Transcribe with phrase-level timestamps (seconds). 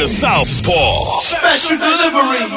[0.00, 1.20] The Southpaw.
[1.20, 2.48] Special delivery.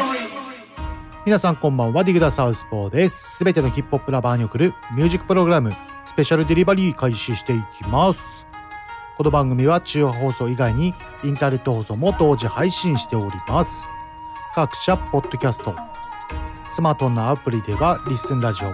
[1.25, 3.35] 皆さんこんばんはディグダサウスポーです。
[3.35, 5.73] すべてのヒップホップラバーに送るミュージックプログラム
[6.05, 8.47] スペシャルデリバリー開始していきます。
[9.17, 10.93] この番組は中央放送以外に
[11.25, 13.89] インターネット放送も同時配信しております。
[14.53, 15.75] 各社ポッドキャスト。
[16.71, 18.73] スマートフォンのアプリではリッスンラジオ。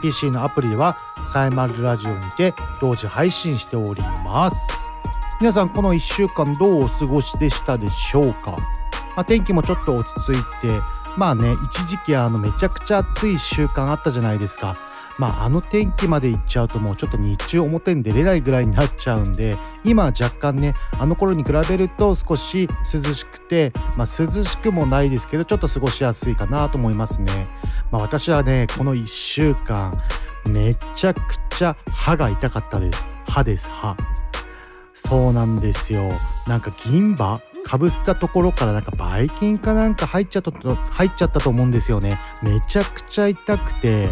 [0.00, 0.96] PC のアプリでは
[1.26, 4.92] サイマルラジオにて同時配信しております
[5.38, 8.56] 皆さんこの1週間どうお過ごしでしたでしょうか、ま
[9.16, 10.80] あ、天気もちょっと落ち着いて
[11.18, 14.76] まあね一時期あのめちゃくちゃ暑い週間あったじゃないですか。
[15.18, 27.46] まああの天気まで行っちゃうともうちょっと日中表に出れないぐらいになっちゃうんで今は若干ねあの頃に比べると少し涼しくてまあ涼しくもないですけどちょっと過ごしやすいかなと思いますね。
[27.90, 29.90] まあ私はねこの1週間
[30.48, 33.08] めちゃくちゃ歯が痛かったです。
[33.26, 33.96] 歯です歯。
[34.98, 36.08] そうなんですよ。
[36.48, 37.40] なんか銀歯？
[37.64, 42.18] かぶったところからなんかばい菌かなんか入っちゃったと入っちゃったと思うんですよね。
[42.42, 44.08] めちゃくちゃ痛くて。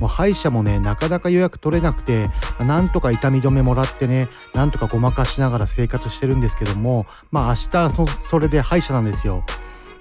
[0.00, 2.28] もう歯医者もねなかなか予約取れなくて。
[2.58, 4.28] なんとか痛み止めもらってね。
[4.54, 7.04] なんとかごまかしながら生活してるんですけども。
[7.30, 9.44] まあ明日のそれで歯医者なんですよ。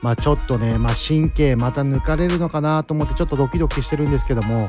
[0.01, 4.67] まあちょっとね、まあ、神経また抜かれるのかなと思ってちょっとドキドキしてるんですけども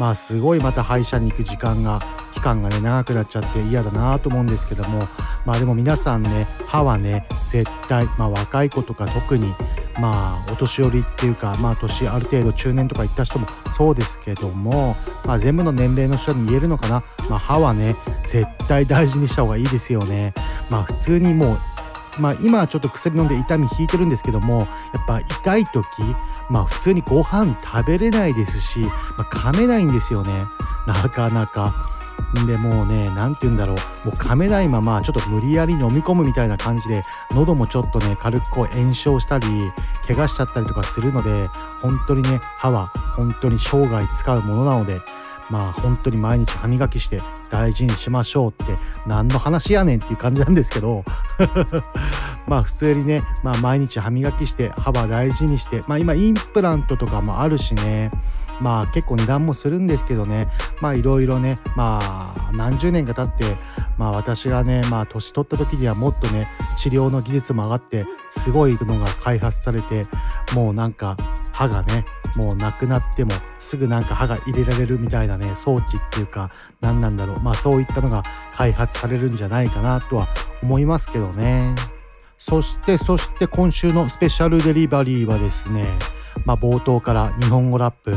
[0.00, 2.00] まあすごいまた歯医者に行く時間が
[2.32, 5.06] 期間がね長くなっちゃって嫌だなと思うんですけども
[5.44, 9.52] まあでも皆さんね歯はね絶対まあ若い子とか特に
[10.00, 17.04] まあお年寄りっていうかまあ年ある程度中年とか行った人もそうですけどもまあ全部の年齢の人に言えるのかな。
[17.28, 17.94] まあ歯はね
[18.26, 20.32] 絶対大事にした方がいいですよね。
[20.70, 21.58] まあ普通にもう
[22.18, 24.68] まあ、今はちょっと薬飲んで痛み引いてるんですけどもやっ
[25.06, 25.84] ぱ痛い時
[26.48, 30.44] まあ普通にご飯食べれないですし、まあ、噛めないんですよね
[30.86, 32.00] なかなか。
[32.46, 39.46] でもうね何て言うんだろうもう噛めないままちょっと無理やり飲み込むみたいな感じで喉もちょっとね軽くこう炎症したり
[40.06, 41.48] 怪我しちゃったりとかするので
[41.82, 45.00] 本当にね歯は本当に生涯使うものなので
[45.50, 51.04] まあ本当に毎日歯磨きして大事にしましょうって何の話やねんっていう感じなんですけど。
[52.46, 58.10] まあ普通にね、まあ、毎日歯磨きして歯は大事にしてまあ今インプラントとかもあるしね。
[58.60, 60.48] まあ結構値段もするんですけどね。
[60.80, 63.56] まあいろいろねまあ何十年か経って
[63.98, 70.04] まあ私がねまあ年取った時にはもっとね治療の技術も上がってすごいのが開発されて
[70.54, 71.16] もうなんか
[71.52, 72.04] 歯がね
[72.36, 76.48] もうなくなってもすぐなんか歯が入れられるみたいなね装置っていうか
[76.80, 77.40] 何なんだろう。
[77.40, 78.22] まあそういったのが
[78.54, 80.28] 開発されるんじゃないかなとは
[80.62, 81.74] 思いますけどね。
[82.38, 85.84] そしてそして今週のスペシャルデリバリーはですね
[86.46, 88.16] まあ冒頭から日本語ラップ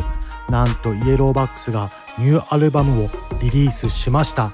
[0.50, 1.90] なんとイエローバックスが
[2.20, 3.10] ニューアルバムを
[3.42, 4.52] リリースしました。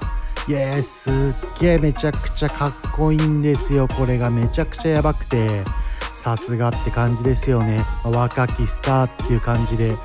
[0.48, 1.14] イエーすっ
[1.60, 3.86] げえめちゃくちゃかっこいいんですよ。
[3.88, 5.64] これがめちゃくちゃやばくて。
[6.12, 7.84] さすがって感じですよね。
[8.04, 9.96] 若きスターっていう感じで。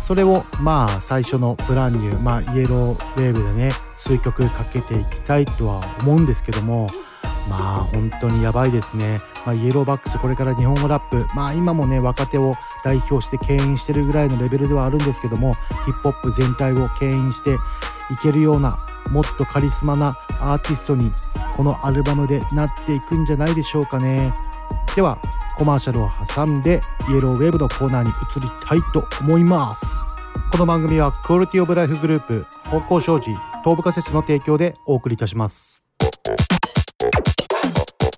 [0.00, 6.88] それをまあ最初のブランニュー、まあ、イエローウェーブでね数曲かけていきたいとは思うんですけども
[7.48, 11.26] まあ本当にやばいですね、まあ、イエローバックスこれから日本語ラップ。
[11.34, 12.52] まあ今もね若手を
[12.84, 15.52] 代表して牽引してるぐらいのレベルではあるんですけども
[15.84, 17.56] ヒップホップ全体を牽引してい
[18.22, 18.76] けるような
[19.10, 20.08] もっとカリスマな
[20.40, 21.12] アーティストに
[21.56, 24.32] このアルバムでなっていくんじゃないでしょうかね。
[24.94, 25.18] では
[25.56, 26.80] コマーシャルを挟んで
[27.10, 30.04] イエローウェーブのコーナーに移りたいと思います。
[30.50, 33.30] この番組はクオリティオブライフグループ方向障子
[33.62, 35.82] 東部仮説の提供でお送りいたします。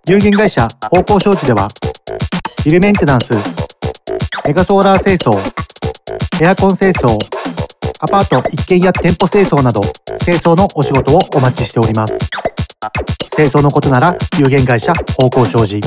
[0.06, 1.66] 有限会社方向障子では
[2.62, 3.32] ビルメンテナンス
[4.46, 5.40] メガソーラー清掃
[6.42, 7.18] エアコン清掃
[8.00, 9.80] アパート一軒家店舗清掃など
[10.22, 12.18] 清掃のお仕事をお待ちしております
[13.34, 15.80] 清掃のことなら有限会社方向障子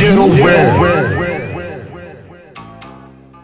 [0.00, 1.42] Get away.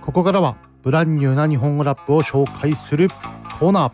[0.00, 3.08] ここからはブランニューな日本語ラップを紹介する
[3.58, 3.92] コーナー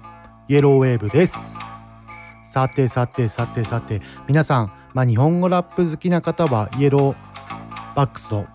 [0.48, 1.58] イエローウェーブです。
[2.42, 8.46] さてさてさてさて皆さん、まあ、日本語ラップ好きな方はイエローバックスの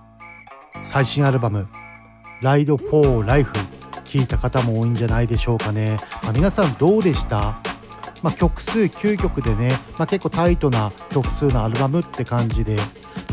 [0.83, 1.67] 最新アルバム
[2.43, 3.51] 「ライド・フォー・ライフ」
[4.05, 7.59] 聞いた方も多いんじゃないでしょうかね、まあ、皆さんどうでした？
[8.21, 12.75] まあ、曲数9曲でね、まあ、結構タイトな曲数のアルバムって感じで、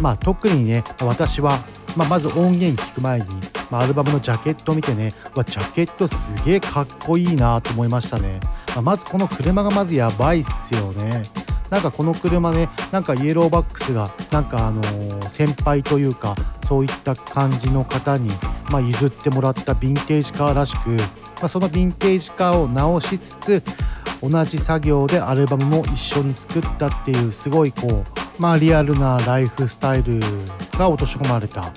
[0.01, 1.59] まあ、特にね私は、
[1.97, 3.27] まあ、まず音源聴く前に、
[3.71, 8.39] まあ、アルバムのジャケット見てねわジャケットすげえかっこいいなと思いましたね、
[8.69, 11.23] まあ、まずこの車がまずやばいっすよね。
[11.71, 14.83] なんかこの車ねなんかイエローバックスがなんかあの、
[15.29, 18.31] 先輩というかそういった感じの方に、
[18.71, 20.97] まあ、譲ってもらったヴィンテージカーらしく、ま
[21.43, 23.63] あ、そのヴィンテージカーを直しつつ
[24.23, 30.21] 同じ作業でアルバムも一緒に作ったっていうすごいこうまあリアルなライフスタイル
[30.79, 31.73] が落とし込まれた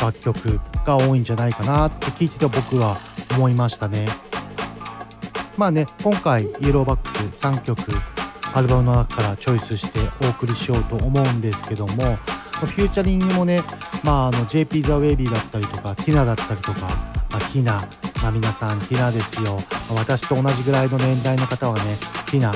[0.00, 2.98] 楽曲が多いんじゃないかなって聞いてて僕は
[3.32, 4.06] 思いましたね
[5.56, 7.82] まあね今回イエローバックス3曲
[8.54, 12.16] アルバムの中からチョイスしてお送りしようと思うんですけども
[12.64, 13.60] フューチャリングもね、
[14.02, 16.80] まあ、あの JP ザ・ウェイビーだったりとかティナだったりとか、
[17.30, 17.72] まあ、ティナ、
[18.22, 19.58] まあ、皆さんティナですよ、
[19.94, 21.96] 私と同じぐらいの年代の方はね
[22.30, 22.52] ティナ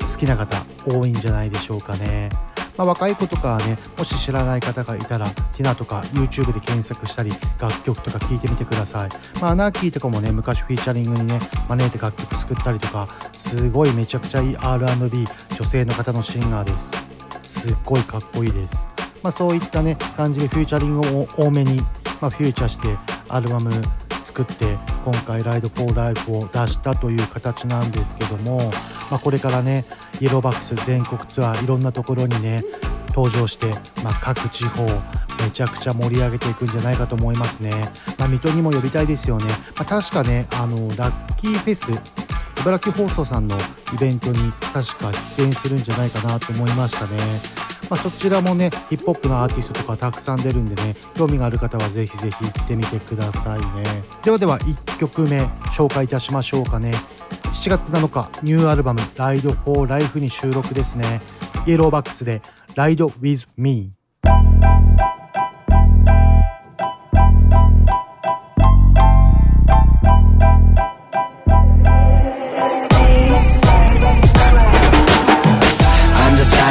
[0.00, 0.56] 好きな方
[0.86, 2.30] 多いんじゃないでしょうかね。
[2.76, 7.30] まあ、若い子とかはねもし知らない方がいたらティナとか YouTube で検索したり
[7.60, 9.10] 楽曲とか聴いてみてください、
[9.40, 11.38] まあ、アナーキーとかもね昔フィーチャリングにね
[11.68, 15.26] 招いて楽曲作ったりとかすごいめちゃくちゃいい R&B
[15.56, 17.12] 女性の方のシンガーです。
[17.42, 18.88] すっごいかっこいいです。
[19.22, 21.80] まあ、そういったね感じでフューチャリングを多めに、
[22.20, 22.98] まあ、フューチャーして
[23.28, 23.70] アルバム
[24.32, 28.70] 作って今回「ライド・フォー・ライフ」を出したという形なんですけども、
[29.10, 29.84] まあ、これからね
[30.20, 32.64] イエローバックス全国ツアーいろんなところにね
[33.08, 33.68] 登場して、
[34.02, 37.70] まあ、各地方めちゃくちゃ盛り上げていくんじゃないかと思いますね、
[38.16, 39.44] まあ、水戸にも呼びたいですよね、
[39.76, 41.90] まあ、確かねあのラッキーフェス
[42.62, 43.58] 茨城放送さんの
[43.92, 47.16] イベントに確か出演するんじゃないかなと思いましたね。
[47.90, 53.82] まあ、そちらもねヒップホップのアーティストとかたくさん出るんでね興味がある方はぜひぜひ行ってみてくださいね。
[54.22, 55.42] ではでは1曲目
[55.72, 56.92] 紹介いたしましょうかね。
[57.52, 61.20] 7月7日ニューアルバム「ライド・フォー・ライフ」に収録ですね。
[61.66, 62.42] イエローバックスで
[62.76, 63.08] 「ライド・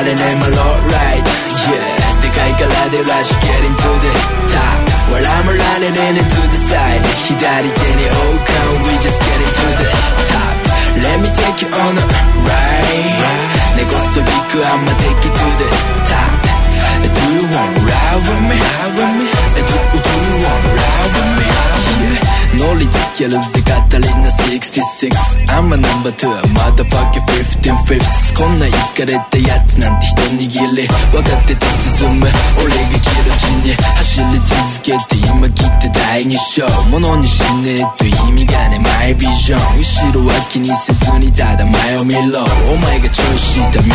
[0.01, 1.25] ウィズ・ミー」riding in my low ride
[1.61, 4.09] Yeah でかいからで rush getting to the
[4.49, 4.81] top
[5.11, 9.85] While I'm running in into the side 左手に王冠 we just getting to the
[10.31, 10.55] top
[11.03, 12.05] Let me take you on a
[12.45, 13.01] ride
[13.77, 15.69] 根こそぎく I'ma take you to the
[16.09, 16.51] top
[17.01, 18.57] Do you want ride with me?
[18.57, 21.90] Do, do you want ride with me?
[22.57, 27.23] 乗りつけるぜ語りな66 I'm a number two motherfucking
[27.63, 28.35] 15 fifths.
[28.37, 30.87] こんなイかれたやつなんて一握り。
[31.11, 32.27] 分かってて進む
[32.59, 33.73] 俺が切る地に。
[33.75, 36.67] 走り続けて今切って第二章。
[36.89, 42.43] 物にしねえと意味がねマイビジョン後ろは気にせずにただ前を見ろ。
[42.71, 43.91] お前が調子した道に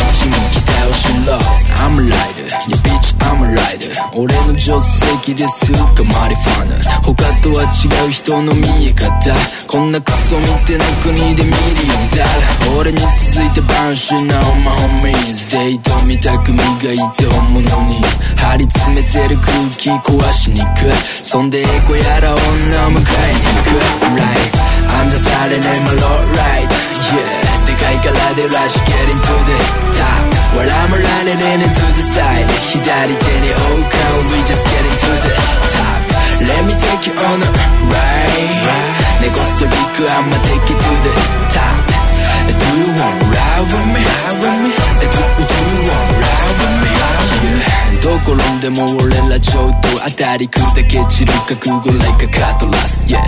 [0.53, 1.37] 期待をしろ。
[1.83, 2.49] I'm a rider.
[2.69, 3.93] Yeah bitch I'm a rider.
[4.15, 7.13] 俺の助手席ですかマリファナ他
[7.43, 9.35] とは違う人の見え方
[9.67, 14.73] こんなクソ見てな国でミリオンダラ俺に続いてバンシュな on my
[15.13, 18.01] homies デート見た組がいて本物に
[18.37, 20.93] 張り詰めてる空気壊しに行く
[21.25, 23.81] そんでエコやら女を迎えに行く
[24.15, 24.53] Right
[25.03, 26.71] I'm just riding in my low ride
[27.11, 29.57] Yeah でかいからで rush getting to the
[29.99, 35.35] top While I'm running in into the side 左手に王冠 We just getting to the
[35.77, 36.06] top
[36.41, 37.49] Let me take you on a
[37.91, 38.53] ride
[39.21, 41.11] 根こそぎく I'ma take you to the
[41.51, 41.87] top
[42.47, 44.03] Do you want ride with me?
[45.01, 46.89] Do, do you want ride with me?
[46.97, 53.19] Yeah どこ転んでも俺らちょっと当たり砕け散る覚悟 like a cutlass Yeah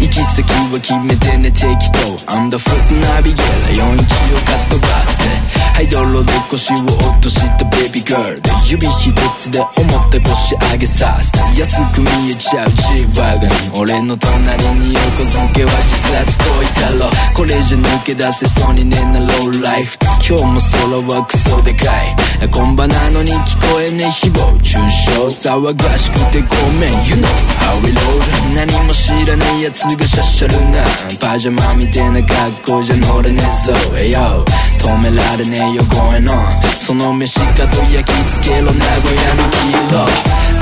[0.00, 2.30] 行き先は決めてね適当。
[2.30, 2.70] I'm the foot
[3.02, 5.58] navigator 41をカットバスで。
[5.74, 11.38] ハイドロで腰を落としたベビーガールで指一つで思って腰上げさせて。
[11.58, 17.10] 安く見えちゃう G ワゴン俺の隣に横付けは自殺行為だろ。
[17.34, 19.98] これじゃ抜け出せそうにねえなローライフ。
[20.22, 20.60] 今日も
[21.02, 22.48] 空はクソでかい。
[22.50, 24.54] コンバなのに聞こえねえ誹謗。
[24.62, 26.94] 中傷騒がしくてごめん。
[27.02, 27.26] You know
[27.66, 28.22] how we roll
[28.54, 30.83] 何も知らねえ奴 がしゃしゃるな
[31.21, 34.43] パジャマみてえな格好じゃ乗れねえぞ Hey yo
[34.83, 36.35] 止められねえよ going on
[36.75, 38.11] その飯かと焼き
[38.43, 40.03] 付けろ名古屋の黄色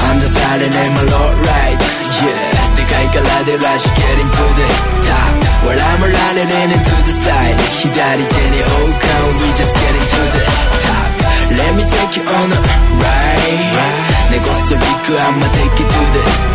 [0.06, 1.82] I'm just riding in my low ride
[2.22, 4.70] Yeah でかいからで rush getting to the
[5.02, 5.34] top
[5.66, 10.46] While I'm running in into the side 左手に王冠 We just getting to the
[10.86, 11.10] top
[11.58, 12.62] Let me take you on a
[13.02, 13.42] ride
[14.30, 16.22] 根こそぎく I'ma take you to the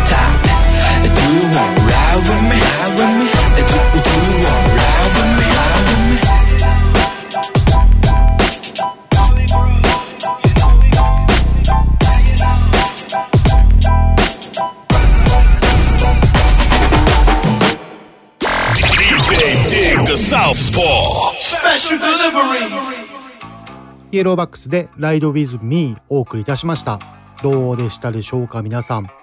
[24.12, 26.98] イエローバックスで Ride With Me お送りいたしました。
[27.42, 29.21] どうでしたでしょうか皆さん。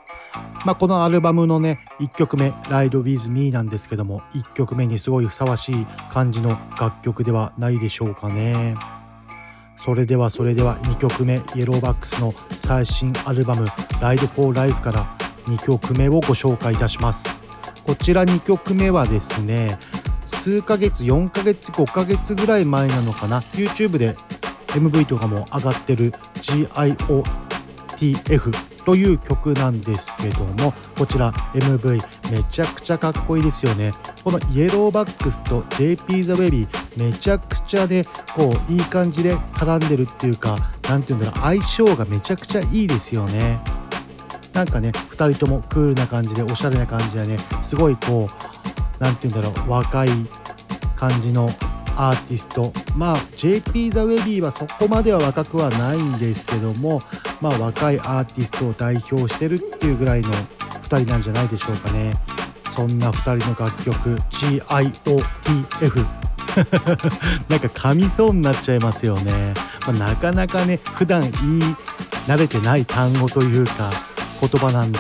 [0.66, 8.76] まあ、このアルバムのね、1曲目 Ride With Me なんですけども、1曲目にすごいふさわしい感じの楽曲ではないでしょうかね。
[9.78, 13.66] それではそれでは2曲目イエローバックスの最新アルバム
[14.02, 17.42] Ride for Life から2曲目をご紹介いたします。
[17.86, 19.80] こちら2曲目はですね、
[20.26, 24.16] 数ヶ月、4ヶ月、5ヶ月ぐらい前なのかな、YouTube で
[24.68, 27.24] MV とかも上がってる GIO
[28.00, 28.52] tf
[28.86, 33.92] という曲なんですけどもこちら MV めちゃくちゃかっこいいですよね。
[34.24, 43.60] このイエローバックスと JP ザ・ウェビーめちゃくちゃねこういい感じで絡んでるっていうか何て言うんだろう相性がめちゃくちゃいいですよね。
[44.54, 48.34] なんかね2人ともクールな感じでおしゃれな感じでねすごいこう
[49.00, 50.10] 何て言うんだろう若い
[50.96, 51.50] 感じの
[52.00, 52.72] アーティスト。
[52.96, 57.02] まあ JP ザ・ウェビーはそこまでは若くはないんですけども
[57.42, 62.16] まあ若いアーティストを代表してるっていうぐらいの2人なんじゃないでしょうかね。
[62.70, 66.06] そんな2人の楽曲 GIOTF
[67.50, 71.34] なんか噛みそうになっちゃいますよね、まあ、なかなかね普段言い
[72.28, 73.92] 慣れてない単語というか
[74.40, 75.00] 言葉なんで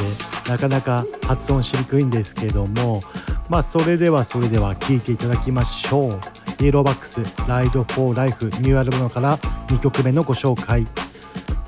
[0.50, 3.02] なかなか発音しにくいんですけども
[3.48, 6.20] まあそれではそれでは聴いていただきましょう。
[6.62, 9.38] イエローバックスライド・フォー・ライフニューアルバムから
[9.68, 10.86] 2曲目のご紹介。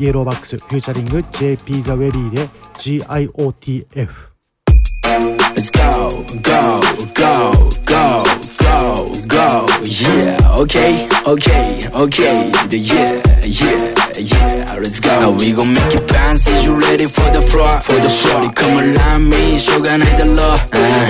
[0.02, 4.10] イエローバックスフューチャリング JP ザ・ウェリーで GIOTF
[5.04, 6.10] Let's go,
[6.42, 6.82] go,
[7.14, 7.61] go,
[9.50, 9.67] go, go.
[9.85, 12.50] Yeah, okay, okay, okay.
[12.71, 14.76] Yeah, yeah, yeah.
[14.79, 15.21] Let's go.
[15.21, 16.47] Now we gon' make you bounce.
[16.47, 17.81] Is you ready for the floor?
[17.81, 19.59] For the shorty, come around me.
[19.59, 20.57] 쇼가 나의 law.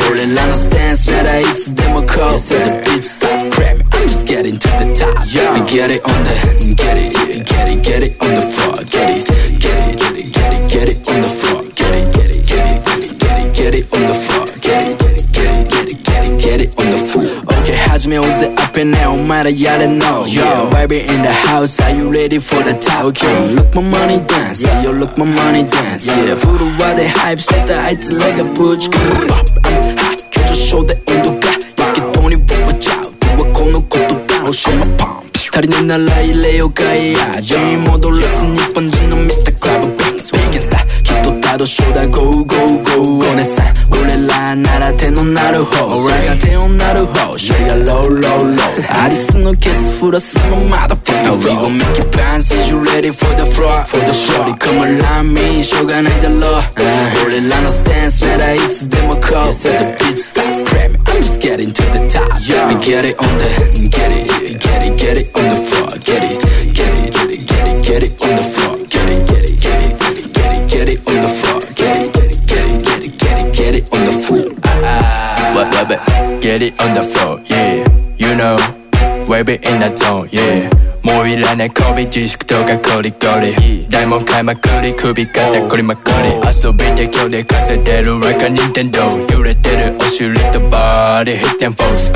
[0.09, 1.07] Only line stance.
[1.11, 2.33] 나라 it's demo call.
[2.33, 3.51] Yes, the beat stop.
[3.53, 3.83] Prem.
[3.93, 5.27] I'm just getting to the top.
[5.27, 8.77] Yeah, get it on the, get it, yeah, get it, get it on the floor.
[8.85, 11.63] Get it, get it, get it, get it, get it on the floor.
[11.75, 14.47] Get it, get it, get it, get it, get it, get it on the floor.
[14.61, 17.50] Get it, get it, get it, get it, get it, get it on the floor.
[17.91, 20.23] Okay, 하지마 옷을 앞에 내 엄마라 yell no.
[20.23, 23.07] Yo, baby in the house, are you ready for the top?
[23.07, 26.07] Okay, look my money dance, yeah, yo, look my money dance.
[26.07, 28.89] Yeah, 부르와 내 hype, step the heights like a butch.
[28.89, 31.51] Pop, I'm hot, 켜줘 shoulder 인도가
[31.91, 32.91] 이게 돈이 부어져.
[33.19, 35.27] 부어 고놓고 또 down, show my palm.
[35.51, 37.57] 다리는 날라이 레오가이야 제
[50.12, 51.24] the single motherfucker.
[51.24, 52.52] Now we gon' make it bounce.
[52.52, 53.88] Is you ready for the fraud?
[53.88, 55.64] For the shorty, come around me.
[55.64, 56.60] Show Sugar night the law.
[56.60, 57.22] Uh-huh.
[57.22, 59.48] Hold it, line of stance, let I eat them a call.
[59.48, 61.02] Said the bitch, stop cramming.
[61.08, 62.42] I'm just getting to the top.
[62.42, 64.31] Yeah, get it on the head and get it.
[79.52, 80.41] Wave it in the zone, yeah.
[81.32, 89.32] いらない媚び自粛とかコリコリ大門買いまくり首肩こりまくり遊びで今日で稼いでる like a Nintendo.
[89.32, 92.12] 揺れてるお尻とバーディ hit them folks、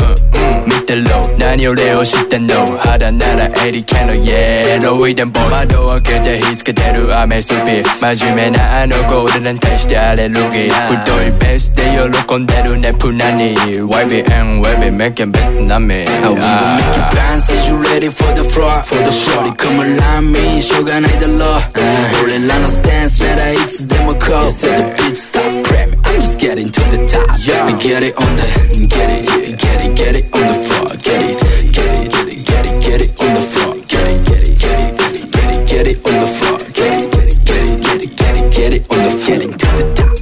[0.68, 11.84] 見てろ何俺を知ってんの肌ならエリカのイエローウィデンボス窓を開けて火つけてるアメスピ真面目なあのゴールデンに対してアレルギー太いベースで
[12.28, 18.34] 喜んでるねプナに YBN WebB making better なめ Now we gon' make you bounce Is you ready for
[18.36, 18.84] the floor?
[19.06, 21.62] 的 shorty，哥们拉米，修改你的 law。
[22.24, 24.14] Only line no stance，那台 it's demo
[24.50, 27.38] said the bitch stop praying, I'm just getting to the top.
[27.40, 29.26] Yeah, get it on the, get it,
[29.60, 31.38] get it, get it on the floor, get it,
[31.72, 34.58] get it, get it, get it, get it on the floor, get it, get it,
[34.60, 38.18] get it, get it, get it on the floor, get it, get it, get it,
[38.18, 40.15] get it, get it on the floor, getting to the top.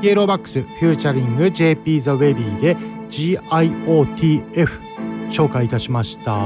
[0.00, 2.76] イエローバックスフューチャリング JP ザ・ウェビーで
[3.08, 4.68] GIOTF
[5.30, 6.38] 紹介いたしました。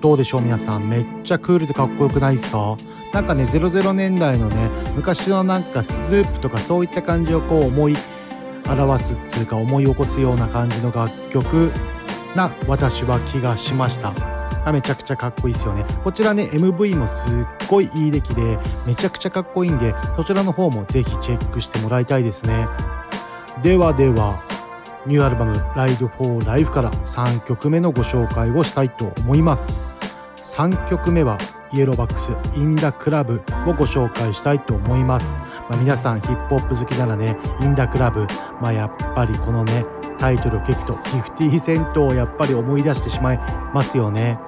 [0.00, 0.88] どうでしょう皆さん。
[0.88, 2.76] めっちゃクールでかっこよくないですか？
[3.12, 7.96] なんかね00年代のね昔のなんかスヌープとかそういった感じをこう思い
[8.68, 11.70] 表すっていうか思い起こすような感じの楽曲
[12.34, 14.12] な私は気がしました。
[14.70, 15.84] めちゃくちゃかっこいいですよね。
[16.04, 22.68] こちらね MV もすっごいいい出来でめちゃくちゃかっこいいんでそちらの方もぜひチェックしてもらいたいですね。
[23.62, 24.40] ではでは
[25.04, 29.80] ニューアルバム「Ride for Life」から3曲目のご紹介をしたいと思います。
[30.36, 31.38] 3曲目は
[31.72, 35.36] イエローバックス「インダクラブをご紹介したいと思います、
[35.70, 38.26] まあ、皆さんヒップホップ好きならねインダクラブ。
[38.60, 39.84] まあやっぱりこのね
[40.22, 43.38] タイトルを聞くとギフティセントをやっぱり思い出してしまい
[43.74, 44.38] ますよね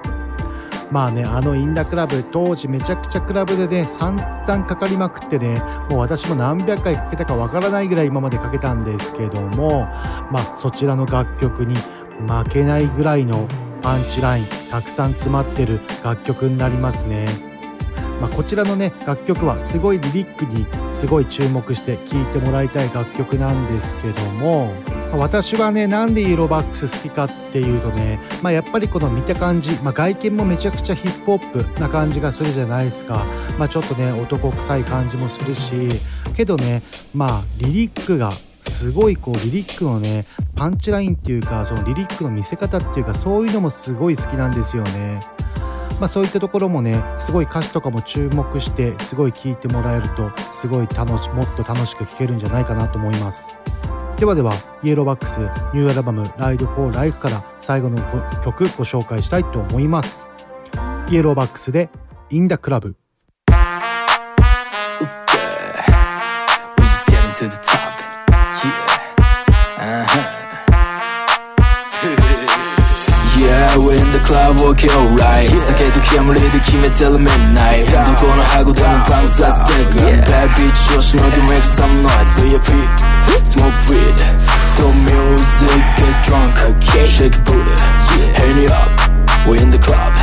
[0.89, 9.81] まあねあのインダクラブ当時めちゃくちゃクラブでね散々かかりまくってねもう私も何百回かけたかわからないぐらい今までかけたんですけども
[10.31, 13.45] まあそちらの楽曲に負けないぐらいの
[13.81, 17.54] パンチラインたくさん詰まってる楽曲になりますね。
[18.21, 24.73] まあ、こちらのね楽曲はすごいリリックにすごい注目して聴いてもらいたい楽曲なんですけども
[25.13, 33.25] 私はねなんでイエローバックス好きかっていうとね、まあ、やっぱりこの見た感じ、まあ、外見もめちゃくちゃヒップホップな感じがするじゃないですか、
[33.57, 35.71] まあ、ちょっとね男臭い感じもするし
[36.35, 38.31] けどねまあリリックが
[38.67, 45.19] すごいこうリリックのねパンチラインっていうかそのリリックの見せ方っていうかそういうのもすごい好きなんですよね。
[45.99, 53.57] まあ、そういったところもねすごい歌詞とかも注目してすごい聴いてもらえるとすごい楽しもっと楽しく聴けるんじゃないかなと思います。
[54.17, 55.39] ではではイエローバックス
[55.73, 57.97] ニューアルバム「Ride for Life」から最後の
[58.43, 60.29] 曲ご紹介したいと思います。
[61.09, 61.89] イエローバックスで
[62.31, 62.95] 「In the Club」
[74.73, 82.73] クラブ OK alright 酒と煙で決めてる midnight どこの箱でもパンクさせてく Bad bitch をしのぎ make some noise VIP
[83.43, 84.15] Smoke weed
[84.77, 86.57] Do music get drunk
[87.05, 87.61] Shake booty
[88.37, 88.89] Hang it up
[89.47, 90.13] We in the club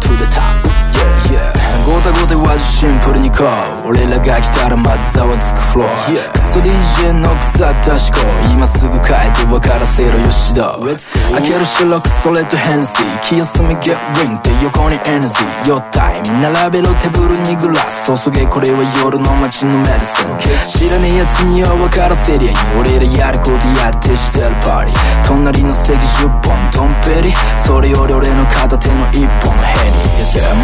[0.00, 0.64] To the top
[0.94, 3.44] Yeah yeah ごたごた言わずシンプルにこ
[3.84, 6.41] う俺らが来たらまずざわつくフロア、yeah.
[6.52, 10.84] クソ DJ の腐った思考今すぐ帰って分からせろよしど
[11.32, 18.12] 開ける白くそれとヘンシー気休め get ring って横に NZ よったい並べろテーブルにグラス。
[18.22, 20.36] 注げこれは夜の街のメディセン
[20.68, 27.32] 知らねえ奴には分からせりゃいい俺らやることやってしてるパーティー隣の席10本ドンペリ。
[27.56, 30.12] それより俺の片手の1本ヘニー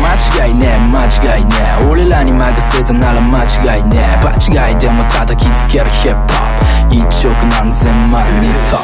[0.05, 1.91] 間違いねえ間違いねえ。
[1.91, 4.25] 俺らに任せたなら間違いねえ。
[4.25, 4.31] 場
[4.69, 8.79] 違いでも叩きつけるヒップホップ1億何千万人と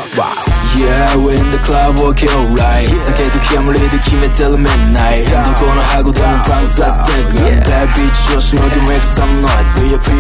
[0.75, 7.39] Yeah, we're in the club, okay, alright 酒と煙で決めてる midnight どこの箱でもパンクさせてく
[7.71, 10.11] Bad bitch をしのぎ make some noise VIP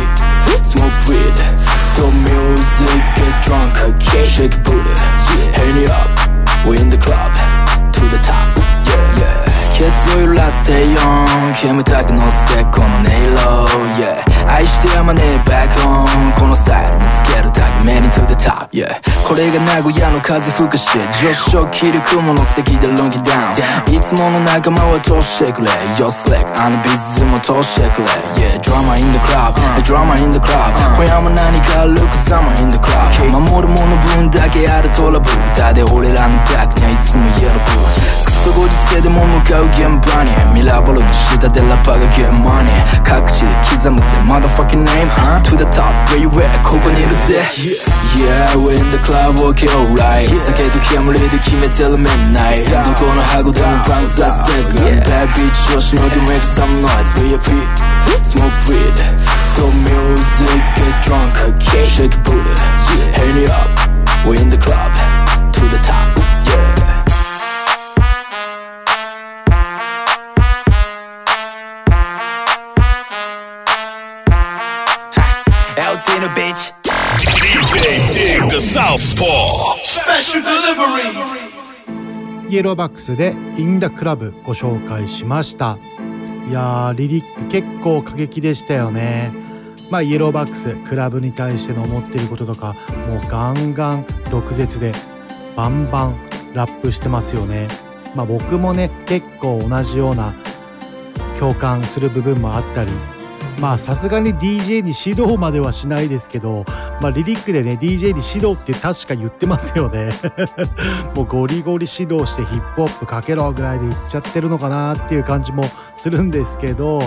[0.62, 1.34] Smoke weed
[1.96, 3.74] Do music, get drunk
[4.24, 4.94] Shake booty
[5.54, 6.08] Hang it up
[6.64, 7.32] We're in the club
[7.92, 8.63] To the top Yeah,
[9.74, 13.34] ツを揺らす低音煙たく乗せてこの音色。
[13.98, 16.32] Yeah 愛してやまねえバックホーン。
[16.32, 18.86] このスタイルにつけるタグメニ to the top Yeah
[19.26, 20.86] これが名古屋の風吹くし。
[20.94, 25.68] 上昇切る雲の席でロンギダウンいつもの仲間は通してくれ。
[25.96, 28.06] Yo slick あのビズも通してくれ。
[28.38, 36.78] Yeah drama in the club drama in the club 今夜も何か歩く summer in the club 守るもの分だけあるトラブルだで俺らのバック。
[36.78, 42.67] にはいつもイエローブークソご時世でも向かう現場にミラーボールの下でラッパーが get money
[43.03, 45.41] 各地で刻むぜ motherfucking name huh?
[45.43, 47.41] To the top where you at ここにいるぜ
[48.19, 56.81] Yeah we're in the club okay alright 酒と煙で決めてる midnight どこの箱でもパンクさせてく Bad bitch をしのぎ make some
[56.81, 57.55] noise VIP
[58.23, 58.95] Smoke weed
[59.55, 61.35] Do music get drunk
[61.85, 62.49] Shake booty
[63.15, 63.69] Hang it up
[64.25, 64.91] We're in the club
[65.53, 66.22] To the top
[82.50, 85.78] イエローバックスで「インダクラブご紹介しました。
[86.50, 89.32] いやーリリック結構過激でしたよね。
[89.92, 92.74] まあイエローバックスクラブに対しての思ってることとか
[93.08, 94.90] もうガンガン毒舌で
[95.54, 96.16] バンバン
[96.52, 97.68] ラップしてますよね。
[98.16, 100.34] まあ僕もね結構同じような
[101.38, 102.90] 共感する部分もあったり
[103.60, 106.64] まあさすがに DJ に指導まではしないですけど、
[107.00, 110.10] まあ、リリックでね DJ に指導って確か言ってますよね。
[111.14, 115.62] もうゴリゴリ指導してヒップホップかけろぐらいで言っちゃってるのかなっていう感じも
[115.96, 117.00] するんですけど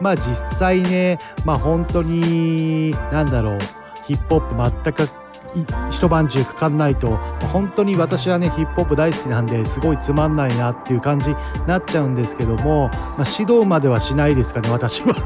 [0.00, 3.58] まあ実際ねまあ本当になんだろう
[4.06, 5.19] ヒップホップ全く
[5.90, 7.16] 一晩中かかんないと
[7.52, 11.36] 本当に私はねヒップホップ大好きなんですごいつまんないなっていう感じに
[11.66, 15.14] なっちゃうんですけども、まあ、指導まではしないですかね私は。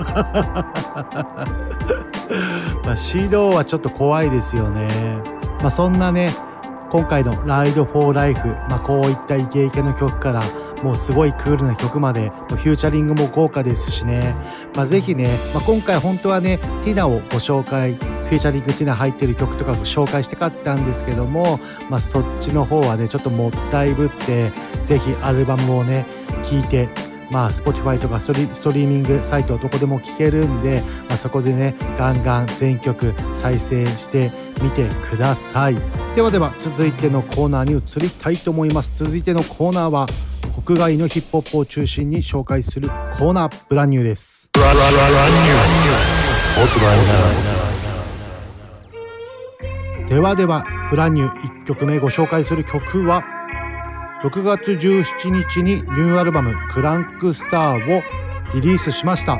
[2.85, 4.89] まあ指導はちょっと怖いですよね、
[5.61, 6.31] まあ、そんなね
[6.91, 10.41] 今回の「ライド・フォー・ライフ」まあ、こういったイケイケの曲から
[10.83, 14.35] もうすごいクールな曲までフューチャリングも豪華ですしね、
[14.75, 17.99] まあ、ぜひね、まあ、今回本当はねティナをご紹介
[18.35, 24.51] フィーチャリングティナ入ってる曲とか紹介してかったんですけども、まあ、そっちの方はねちょっともったいぶって
[24.83, 26.05] ぜひアルバムをね
[26.43, 26.89] 聴いて
[27.31, 35.77] まあ Spotify とかストリーミングサイトどこでも聴けるんで、まあ、そこでねガンガン全曲再生してみてください。
[36.17, 38.93] ではでは続いてのコーナーに移りたいと思います。
[38.97, 40.07] 続いてのコーナーは
[40.65, 44.51] 国外のヒップホップを中心に紹介するコーナーブランニューです。
[50.09, 53.25] ではではブランニュー1曲目ご紹介する曲は
[54.23, 58.03] 6月17日にニューアルバム「クランクスター」を
[58.55, 59.39] リリースしました。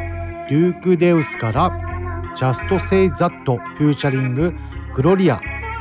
[0.49, 1.71] デューク・デウスから
[2.37, 3.31] 「Just Say That」
[3.79, 4.55] フューチャリング
[4.95, 5.41] 「グロリア」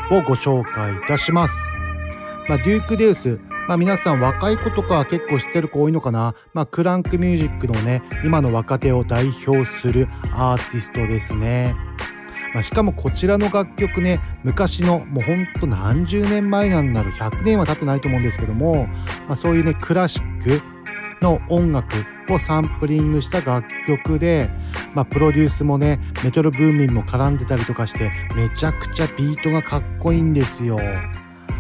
[0.10, 1.70] をご紹介いたします、
[2.48, 11.74] まあ、デューク・デウスまあ、皆さん若い子とか結構知ってる子多いのかな、まあ、クランクミュージックのね今の若手を代表するアーティストですね。
[12.54, 18.86] まあ、しかもこちらの楽曲ね昔のもうほんと何十年前なんだろう100年は経ってないと思うんですけども、
[19.28, 20.62] まあ、そういうねクラシック
[21.22, 21.96] の音楽
[22.30, 24.50] をサンプリングした楽曲で、
[24.94, 30.78] まあ、プロデュースもねメトロブーミンも絡んでたりとかしてめちゃくちゃビートがかっこいいんですよ。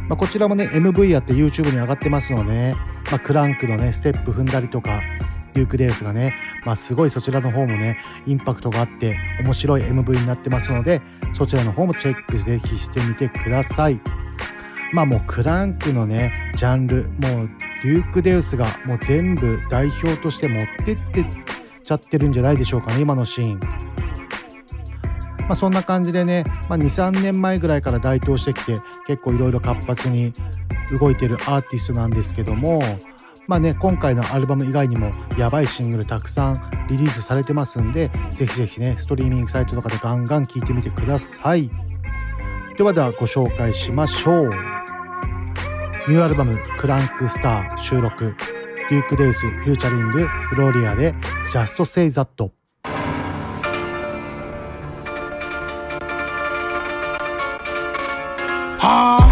[0.10, 2.76] まあ、こちらもね MV やって YouTube に上がってますので、ね、
[3.10, 5.00] まあ、クランクのねステップ踏んだりとか
[5.54, 6.36] デュークデースがね、
[6.66, 11.02] まあ、すごいそちらの方もねインパクトがあって面白い MV になってますので
[11.34, 14.00] そちらの方もチェックぜひしてみてください。
[14.94, 17.50] まあもうクランクのねジャンルもう
[17.84, 21.26] デュークデウスがもう全部代表として持ってって
[21.84, 23.60] ちゃってるんじゃないでしょうかね今のシーン。
[25.48, 30.32] まあ、そんな感じでね、まあ、23年前ぐらいから台頭してきて結構いろいろ活発に
[30.98, 32.80] 動いてるアーティストなんですけども
[33.48, 36.54] まあね今回のアルバム以外にもやばいシングルたくさん
[36.90, 41.70] リリースされてますんでぜひぜひねストリーミングサイトとかでガンガン聴いてみてください。
[42.78, 44.50] ではではご紹介しましょう。
[46.08, 48.36] ニューアルバム「クランクスター」収録。
[48.90, 50.28] デューク・デウスフューチャリンググ
[50.58, 51.14] ローリアで
[51.52, 52.28] 「Just Say That」
[58.80, 59.23] Huh?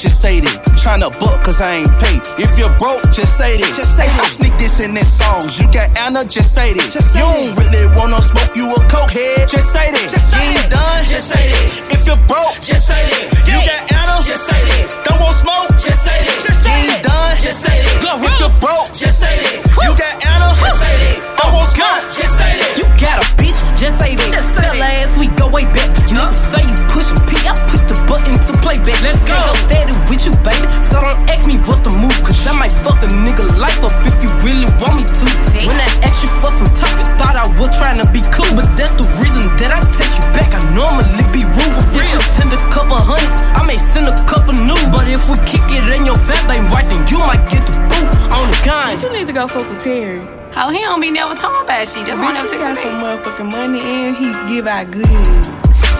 [0.00, 0.56] Just say that.
[0.80, 2.24] Tryna book, cause I ain't paid.
[2.40, 3.68] If you're broke, just say that.
[3.76, 5.60] Just say stop sneak this in this songs.
[5.60, 6.88] You got Anna, just say that.
[6.88, 9.44] Just say you don't really wanna smoke, you a cokehead.
[9.44, 10.06] Just say that.
[10.08, 11.92] Just say you ain't done, just say that.
[11.92, 13.44] If you're broke, just say that.
[13.44, 14.84] You got Anna, just say that.
[15.06, 16.36] Don't want smoke, just say that.
[16.42, 17.94] Just say you ain't done, just say that.
[18.10, 19.58] If you're broke, just say that.
[19.86, 21.18] You got Anna, just say that.
[21.38, 22.72] Don't want smoke, just say that.
[22.78, 24.28] You got a bitch, just say that.
[24.34, 25.00] Just say that.
[25.00, 25.88] ass we go way back.
[26.10, 28.98] You niggas say you pushing P, I push the button to play back.
[29.00, 29.36] Let's go.
[29.38, 30.66] Go steady with you, baby.
[30.90, 33.94] So don't ask me what's the move, cause I might fuck a nigga life up
[34.04, 35.24] if you really want me to.
[35.50, 38.48] When I asked you for some talk, you thought I was trying to be cool,
[38.56, 40.50] but that's the reason that I take you back.
[40.50, 42.20] I normally be rude for real.
[42.38, 45.96] Send a couple hundreds, I may send a couple new, but if we kick it
[45.96, 48.96] in your fat ain't right, then you might get the boot on the gun.
[48.96, 50.20] But You need to go fuck with Terry.
[50.52, 52.06] How he don't be never talking about shit.
[52.06, 52.82] That's why I never he text got me.
[52.82, 55.06] some motherfucking money and he give out good.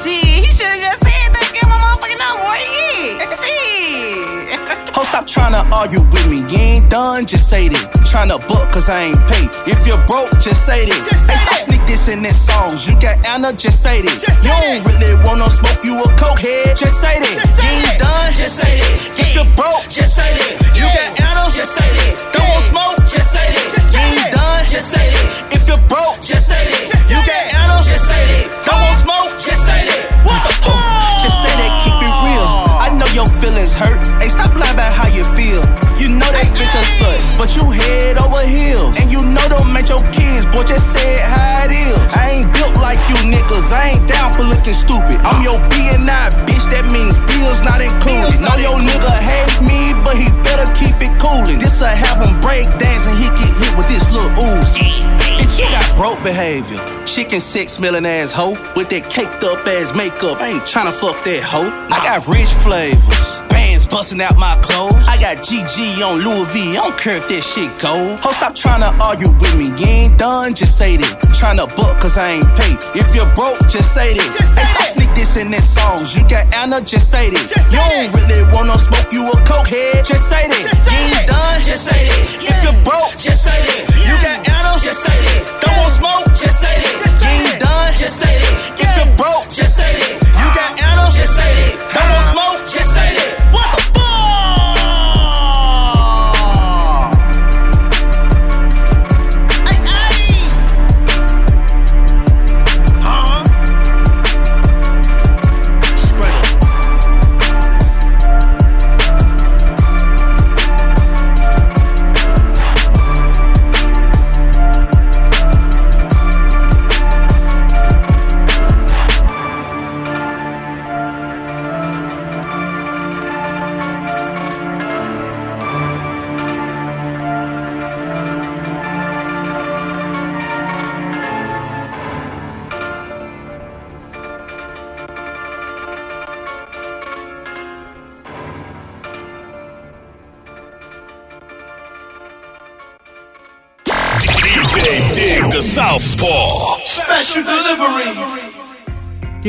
[0.03, 1.49] Shit, he should've just said that.
[1.55, 2.75] Get my motherfucking number where he
[3.21, 3.31] is.
[3.37, 4.97] Shit.
[4.97, 6.43] Ho, stop trying to argue with me.
[6.51, 7.87] You ain't done, just say that.
[8.11, 9.51] Tryna book, cause I ain't paid.
[9.71, 10.99] If you're broke, just say that.
[11.07, 12.87] Just say hey, stop sneak this in this songs.
[12.87, 14.15] You got Anna, just say that.
[14.23, 16.79] Just you don't really wanna smoke, you a cokehead.
[16.79, 17.35] Just say that.
[17.35, 19.19] Just you ain't done, just say that.
[19.19, 20.55] If you're broke, just say that.
[20.79, 22.15] You got Anna, just say that.
[22.31, 23.67] Don't want smoke, just say that.
[23.91, 25.27] You ain't done, just say that.
[25.51, 26.87] If you're broke, just say that.
[27.11, 28.47] You got Anna, just say that.
[28.63, 30.03] Don't want smoke, just say that.
[30.23, 31.19] What the fuck?
[31.19, 32.49] Just say that, keep it real.
[32.79, 33.99] I know your feelings hurt.
[34.23, 35.90] Hey, stop lying about how you feel.
[36.01, 38.97] You know that bitch a slut, but you head over heels.
[38.97, 42.01] And you know don't make your kids, boy, just say it how it is.
[42.17, 45.21] I ain't built like you niggas, I ain't down for looking stupid.
[45.29, 46.01] I'm your B&I,
[46.49, 48.41] bitch, that means bills not included.
[48.41, 51.61] Know your nigga hate me, but he better keep it coolin'.
[51.61, 54.73] This'll have him break dance and he get hit with this little ooze.
[55.21, 56.81] Bitch, you got broke behavior.
[57.05, 60.41] Chicken sex smelling ass hoe with that caked up ass makeup.
[60.41, 61.69] I ain't tryna fuck that hoe.
[61.93, 63.37] I got rich flavors,
[63.91, 64.95] busting out my clothes.
[65.11, 68.17] I got GG on Louis V, I don't care if that shit go.
[68.23, 71.13] Ho, stop trying to argue with me, you ain't done, just say that.
[71.35, 72.79] Tryna book, cause I ain't paid.
[72.95, 74.29] If you're broke, just say that.
[74.31, 77.45] Just say hey, stop sneak this in their songs, you got Anna, just say that.
[77.51, 80.63] Just you don't really want no smoke, you a cokehead, just say that.
[80.63, 82.23] Just say you ain't done, just say that.
[82.39, 82.49] Yeah.
[82.55, 83.83] If you're broke, just say that.
[83.91, 84.07] Yeah.
[84.07, 85.43] You got Anna, just say that.
[85.59, 86.95] Don't want smoke, just say that.
[86.95, 88.55] Just say you ain't done, just say that.
[88.79, 90.15] If you're broke, just say that.
[90.39, 91.75] You got Anna, just say that.
[91.91, 93.30] Don't want smoke, just say that.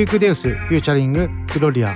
[0.02, 1.96] Duke Deuce featuring GloRilla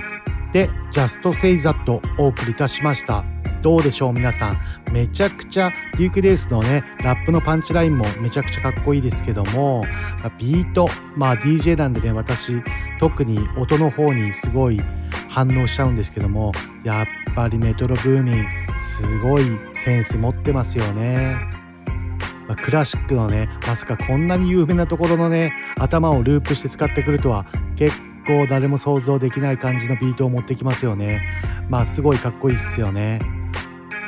[0.52, 3.24] で Just Say That お送りいたしました。
[3.62, 4.56] どうでしょう皆さん。
[4.92, 9.82] めちゃくちゃ Duke Deuce のねラップのパンチラインもめちゃくちゃかっこいいですけども
[10.22, 12.62] まビートまあ DJ なんでね私
[13.00, 14.80] 特に音の方にすごい
[15.28, 16.52] 反応しちゃうんですけども
[16.84, 18.48] やっぱりメトロブーミン
[18.80, 19.42] すごい
[19.72, 21.65] センス持ってますよね。
[22.48, 31.22] まあクラシックのねまさかこんなに有名なところのね頭をループして使ってくるとは結構誰も想像できない感じのビートを持ってきますよね。
[31.68, 33.18] まあすごいかっこいいっすよね。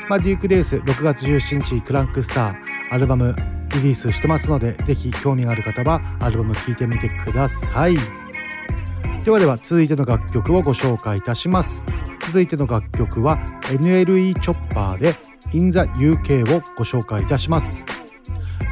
[0.08, 2.54] まあデュークデウス6月17日クランクスター
[2.90, 3.34] アルバム
[3.74, 7.96] リリースしてますのでぜひ興味がある方はアルバム聴いてみてください。
[9.24, 11.82] ではでは続いての楽曲をご紹介いたします。
[12.20, 15.14] 続いての楽曲は NLE チョッパーで
[15.52, 17.84] In the UK をご紹介いたします。